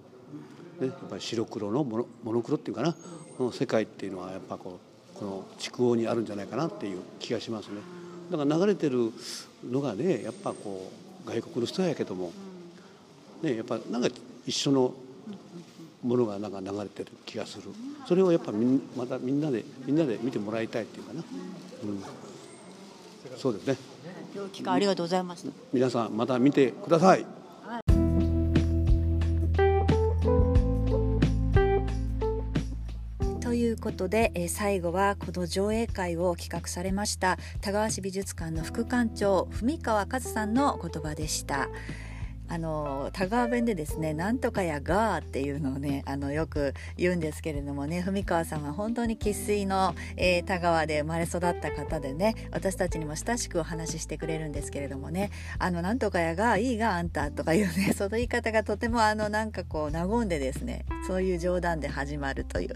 [0.81, 2.95] う、ね、やっぱり白黒のモノモノクロっていうかな。
[3.41, 4.79] この世界っていうのはやっぱこ
[5.15, 7.77] うこの筑豊にあるんじゃないかなっていう気がしますね。
[8.31, 9.13] だから流れてる
[9.67, 10.93] のがねやっぱこ
[11.25, 12.33] う外国の人やけども、
[13.41, 14.09] ね、やっぱなんか
[14.47, 14.93] 一緒の
[16.03, 17.71] ものがなんか流れてる気がする。
[18.07, 21.23] それをやっぱみまたみんなでみんなで見てもらいたいっていうかな、
[21.85, 23.77] うん、そうですね。
[24.35, 27.27] 今日機会ありがとうございました皆さんまた見てください
[33.41, 41.69] ということで、えー、最後はこの上映会を企画されました田川市美術館の副館長文川和さんの言葉でした。
[42.51, 55.31] あの田川弁でですね「なんとかやが」っていうのをねあのよく言うんですけれどもね文川さんは本当に生粋の、えー、田川で生まれ育った方でね私たちにも親しくお話ししてくれるんですけれどもね
[55.61, 62.75] 「あのなんとかやがいいがあんた」とかいうね その言い方がとてもあのなんかこう和んでですねそういう冗談で始まるという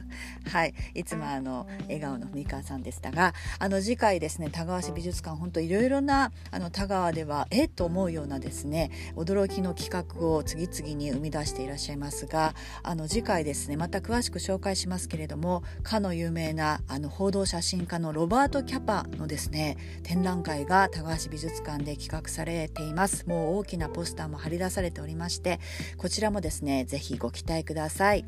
[0.48, 7.64] はいいつもあの笑顔の文川さんでしたがあの次回ですね田川市美術館本当いろいろなあの田川ではえ？
[7.64, 25.58] っと思うようなですね驚きの企画を次々に生み出していらっしゃいますがあの次回ですねまた詳しく紹介しますけれどもかの有名なあの報道写真家のロバート・キャパのですね展覧会が高橋美術館で企画されていますもう大きなポスターも貼り出されておりまして
[25.96, 28.24] こちらもですねぜひご期待ください。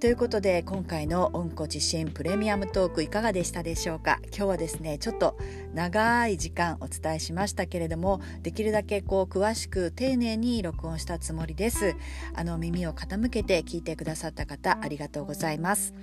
[0.00, 4.20] ということで今回の「温故知新プレミアムトーク」いかがでしたでしょうか？
[4.26, 5.36] 今日はですねちょっと
[5.74, 11.96] 長い時間お伝えしましたけれどもできるだけこう詳しく丁寧に録音したつもりです。
[12.34, 15.94] あの耳を傾けて聞いてくださった方ありがとうございます。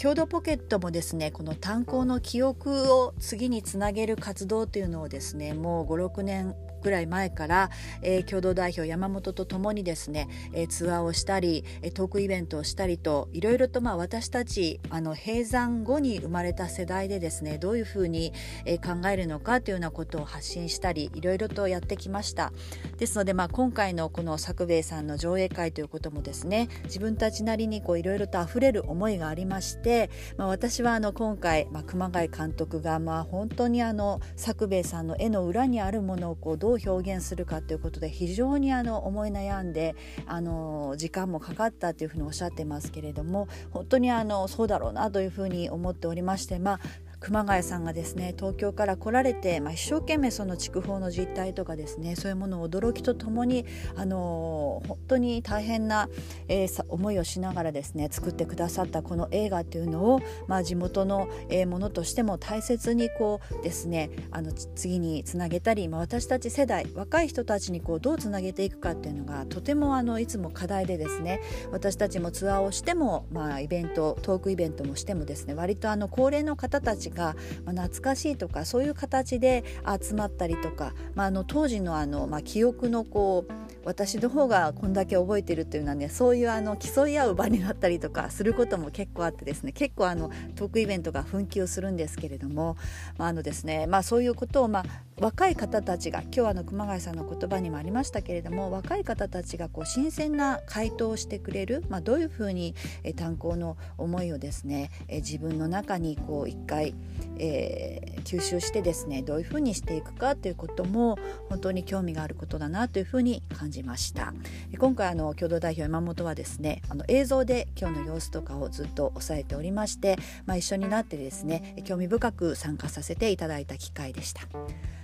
[0.00, 7.70] 共同ポケットもですねこの炭鉱の記憶を次につなげる活動というのをですねもう56年ぐらい前から、
[8.02, 11.64] えー、共同代表山本と共にですね、えー、ツアーをしたり
[11.94, 18.32] トークイベントをしたりといろいろとまあ私たちあの閉山後に生まれた世代でですねどういうふうに、
[18.64, 22.52] えー、考えるのかというようなことを発信したりいろいろとやってきました。
[22.98, 39.94] ですので、まあ、今回のこの作兵衛さんの上映会ということもですね自分たちなりにいろいろとあふれる思いがありまして、まあ、私はあの今回、まあ、熊谷監督がまあ本当にあの作兵衛さんの絵の裏にあるものをこうどうどう表現するかということで非常にあの思い悩んで
[40.26, 46.80] あの時間もかかったというふうにおっしゃってますけれども本当にあのそうだろうなというふうに思っておりましてまあ
[47.22, 53.64] 熊谷さんがですね東京から来られて、まあ、一生懸命その筑豊の実態とかですねそういうものを驚きとともに、
[53.94, 56.08] あの本当に大変な、
[56.48, 79.64] えー、思いをしながらですね作ってくださったこの映画というのを、まあ、地元の、えー、ものとしても大切にこうですねあの次につなげたり、まあ、私たち世代若い人たちにこうどうつなげていくかっていうのがとてもあのいつも課題でですね私たちもツアーをしても、まあ、イベントトークイベントもしてもですね割とあの高齢の方たちが、まあ、懐かしいとかそういう形で
[80.00, 83.52] 集まったりとか、まあ、あの当時のあの、まあ、記憶のこう
[83.84, 92.76] 私の方がこんだけ覚えてるっていうのはねそういうあの競い合う場になったりとかすることも結構あってですね結構あのトークイベントが紛糾するんですけれども、
[93.18, 94.84] まあ、あのですねまあ、そういうことを、まあ、
[95.22, 106.96] 若い方たちが今日あの熊谷さんの言葉にもありましたけれども若い方たちがこう新鮮な回答をしてくれる、まあ、どういうふうに、え炭鉱の思いをですね、え自分の中にこう一回、
[107.38, 111.16] えー、吸収してですねどういうふうにしていくかということも
[111.48, 114.34] 本当に興味があることだなというふうに感じました
[114.76, 120.16] 今回あの共同代表山本はですねあの映像で今日の様子とかをずっと押さえておりまして、
[120.46, 124.42] まあ、一緒になってですね興味深く参加させていただいた機会でした。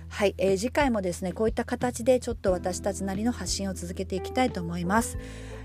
[0.09, 5.17] はい、えー、次回もですねこういった形でちょっと私たちなりの発信を続けていきたいと思います。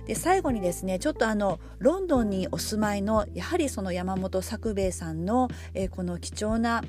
[0.06, 6.82] で最後にですねちょっとあのロンドンにお住まいのやはりその山本作兵衛さんの、えー、この貴重な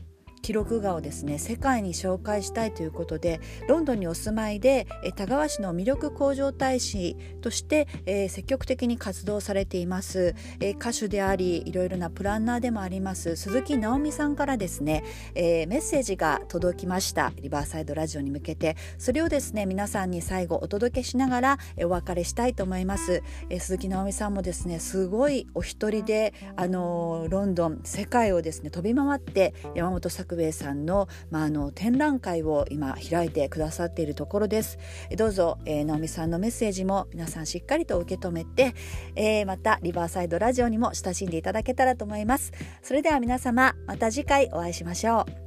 [0.46, 4.86] 記録画をですね世界に紹介したいということでロンドンにお住まいで
[5.16, 17.34] 田川市の魅力向上大使として、えー、積極的に活動されています、えー、歌手でありいろいろなプランナーでもあります鈴木直美さんからですね、えー、メッセージが届きました。
[17.38, 18.78] リバーサイドラジオに向けて。
[19.00, 34.78] それをですね皆さんに最後お届けしながら、お別れしたいと思います、え鈴木直美さんもですねすごいお一人であのロンドン世界をですね飛び回って山本作作兵衛さんの,、まあ、あの展覧会を今開いてくださっているところです。
[35.18, 38.76] どうぞ、えー、直美さんのメッセージも皆さんしっかりと受け止めて、
[39.16, 42.52] えー、またリバーサイドラジオにも親しんでいただけたらと思います。
[42.84, 45.45] それでは皆様また次回お会いしましょう。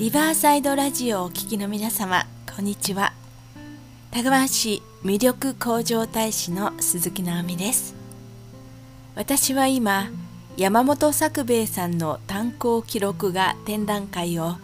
[0.00, 2.24] リバーサイドラジオをお聴きの皆様
[2.56, 3.12] こんにちは。
[4.10, 7.94] 田川市魅力向上大使の鈴木直美です。
[9.14, 10.08] 私は今
[10.56, 14.54] 山本作兵衛さんの炭鉱記録画展覧会を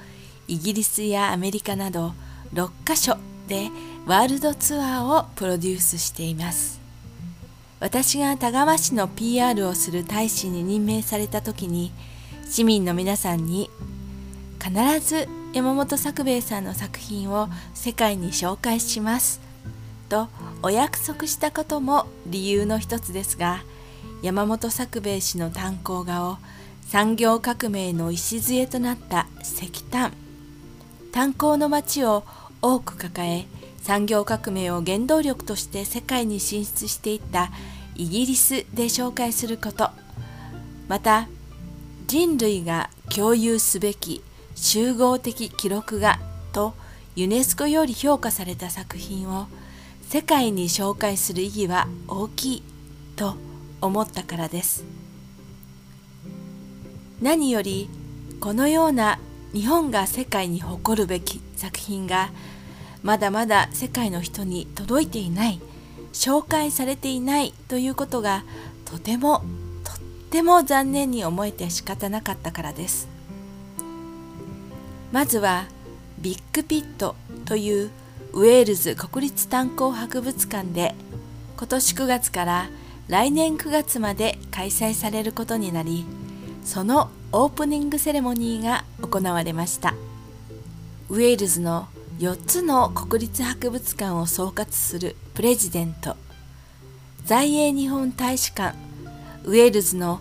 [0.49, 2.15] イギリスやアメリカなど
[2.55, 3.69] 6カ所で
[4.07, 6.81] ワールドツアーをプロデュースしています。
[7.79, 11.93] 私が田川市の PR をする大使に任命された時に
[12.49, 13.69] 市民の皆さんに
[14.67, 19.41] 必ず山本作兵衛さんの作品を世界に紹介します。
[20.09, 20.29] と
[20.61, 23.63] お約束したことも理由の一つですが
[24.23, 26.39] 山本作兵衛氏の炭鉱画を
[26.83, 30.13] 産業革命の礎となった石炭
[31.13, 32.25] 炭鉱の町を
[32.61, 33.47] 多く抱え
[33.83, 37.51] 産業革命を原動力として世界に進出していった
[37.95, 39.91] イギリスで紹介すること。
[40.89, 41.29] また
[42.09, 44.23] 人類が共有すべき
[44.57, 46.19] 集合的記録画
[46.53, 46.75] と
[47.15, 49.47] ユネスコより評価された作品を
[50.09, 52.63] 世界に紹介する意義は大きい
[53.17, 53.37] と
[53.81, 54.85] 思ったからです。
[57.21, 57.89] 何より
[58.41, 59.19] このような
[59.53, 62.31] 日本が世界に誇るべき作品が
[63.03, 65.61] まだまだ世界の人に届いていない
[66.13, 68.45] 紹介されていないということが
[68.85, 69.45] とても
[69.85, 69.99] とっ
[70.31, 73.16] ても残念に思えて仕方なかったからです。
[75.13, 75.67] まずは
[76.19, 77.91] ビッグピットという
[78.33, 80.95] ウェールズ国立炭鉱博物館で
[81.57, 82.69] 今年9月から
[83.09, 86.05] 来年9月まで開催されることになり
[86.65, 89.95] そのオープニングセレモニーが行われました。
[91.09, 91.87] ウェールズの
[92.19, 96.17] 4つの国立博物館を総括するプレジデント。
[97.25, 98.77] 在英日本大使館
[99.45, 100.21] ウェールズの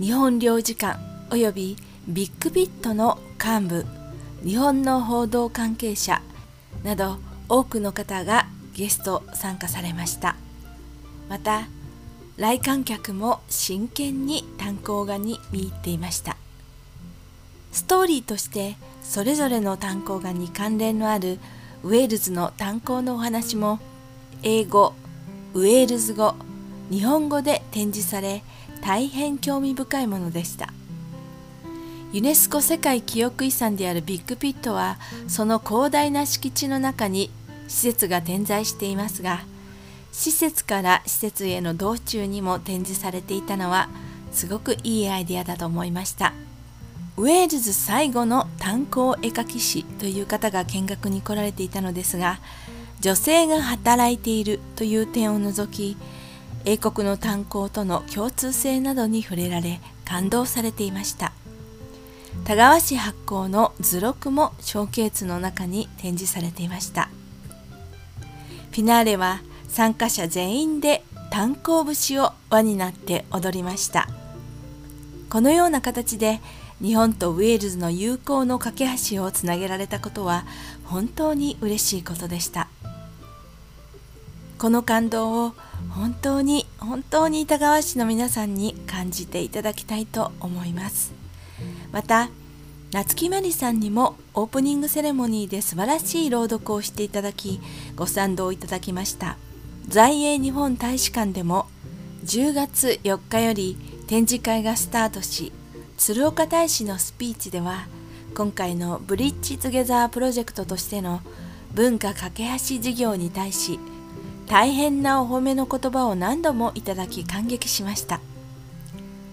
[0.00, 0.98] 日本領事館
[1.30, 1.76] および
[2.08, 4.03] ビッグピットの幹部。
[4.44, 6.20] 日本の報道関係者
[6.82, 7.16] など
[7.48, 10.36] 多くの方がゲスト参加されました。
[11.30, 11.66] また
[12.36, 16.36] 来館客も真剣に炭鉱画に見入っていました。
[17.72, 21.38] ストーリーとしてそれぞれの炭鉱画に関連のある
[21.82, 23.80] ウェールズの炭鉱のお話も
[24.42, 24.92] 英語
[25.54, 26.34] ウェールズ語
[26.90, 28.42] 日本語で展示され
[28.82, 30.68] 大変興味深いものでした。
[32.14, 37.28] ユネスコ世界記憶遺産であるビッグピットはその広大な敷地の中に
[37.66, 39.40] 施設が点在していますが
[40.12, 43.88] 施設から施設への道中にも展示されていたのは
[44.30, 46.34] すごくいいアイデアだと思いました。
[47.16, 52.38] ウェールズ最後の炭鉱絵描き師という方が見学に来られていたのですが
[53.00, 55.96] 女性が働いているという点を除き
[56.64, 61.32] 英国の炭鉱との共通性などに触れられ感動されていました。
[62.42, 67.08] 田川市発行の図録もショーケースの中に展示されていました。
[68.72, 74.08] フィナーレは参加者全員で炭鉱節を輪になって踊りました。
[75.30, 76.40] このような形で
[76.82, 80.44] 日本とウェールズの友好の架け橋をつなげられたことは
[80.84, 82.68] 本当に嬉しいことでした。
[84.58, 85.54] この感動を
[85.90, 91.23] 本当に本当に田川市の皆さんに感じていただきたいと思います。
[91.94, 92.28] また
[92.90, 97.60] 夏木マリさんにもオープニングセレモニーで素晴らしい朗読をしていただき
[97.94, 99.36] ご賛同いただきました。
[99.86, 101.66] 在英日本大使館でも
[102.24, 103.76] 10月4日より
[104.08, 105.52] 展示会がスタートし
[105.96, 107.86] 鶴岡大使のスピーチでは
[108.34, 111.20] 今回のブリッジトゥゲザープロジェクトとしての
[111.74, 113.78] 文化架け橋事業に対し
[114.48, 118.20] 大変なお褒めの言葉を何度もいただき感激しました。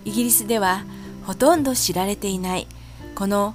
[0.05, 0.83] イギリスでは
[1.23, 2.67] ほとんど知られていない。
[3.15, 3.53] この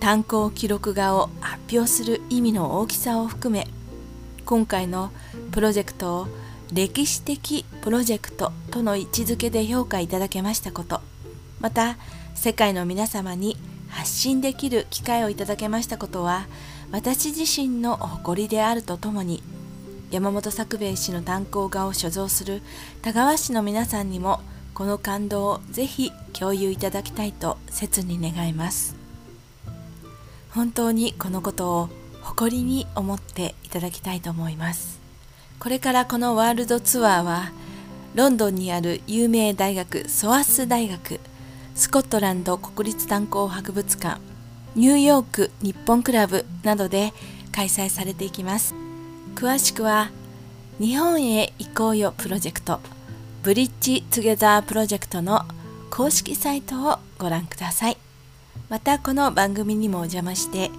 [0.00, 3.68] 炭鉱記録画を発表する意味の大きさを含め
[4.44, 5.12] 今回の
[5.52, 6.26] プロジェクトを
[6.72, 11.00] 歴史的プロジェクトとの位置づけで評価いただけましたこと
[11.60, 11.98] また
[12.34, 13.56] 世界の皆様に
[13.90, 16.46] 発信できる機会をいただけましたことは
[16.90, 19.42] 私自身の誇りであるとともに
[20.10, 22.62] 山本作兵衛氏の炭鉱画を所蔵する
[23.02, 24.40] 田川市の皆さんにも
[24.74, 28.96] この感動をぜひ共有いただきたいと切に願います。
[30.50, 31.88] 本当にこのことを
[32.20, 35.00] 誇りに思っていただきたいと思います。
[35.58, 37.52] これからこのワールドツアーは
[38.14, 41.20] ロンドンにある有名大学ソアス大学
[41.74, 44.20] スコットランド国立炭鉱博物館
[44.74, 47.12] ニューヨーク日本クラブなどで
[47.52, 48.74] 開催されていきます。
[49.34, 50.10] 詳しくは
[50.78, 52.80] 日本へ行こうよプロジェクト。
[53.42, 55.40] ブリッジトゥゲザープロジェクトの
[55.90, 57.96] 公式サイトをご覧ください
[58.68, 60.70] またこの番組にもお邪魔して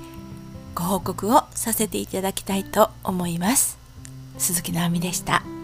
[0.74, 3.78] ご報告をさせていただきたいと思います
[4.38, 5.62] 鈴木直美でした。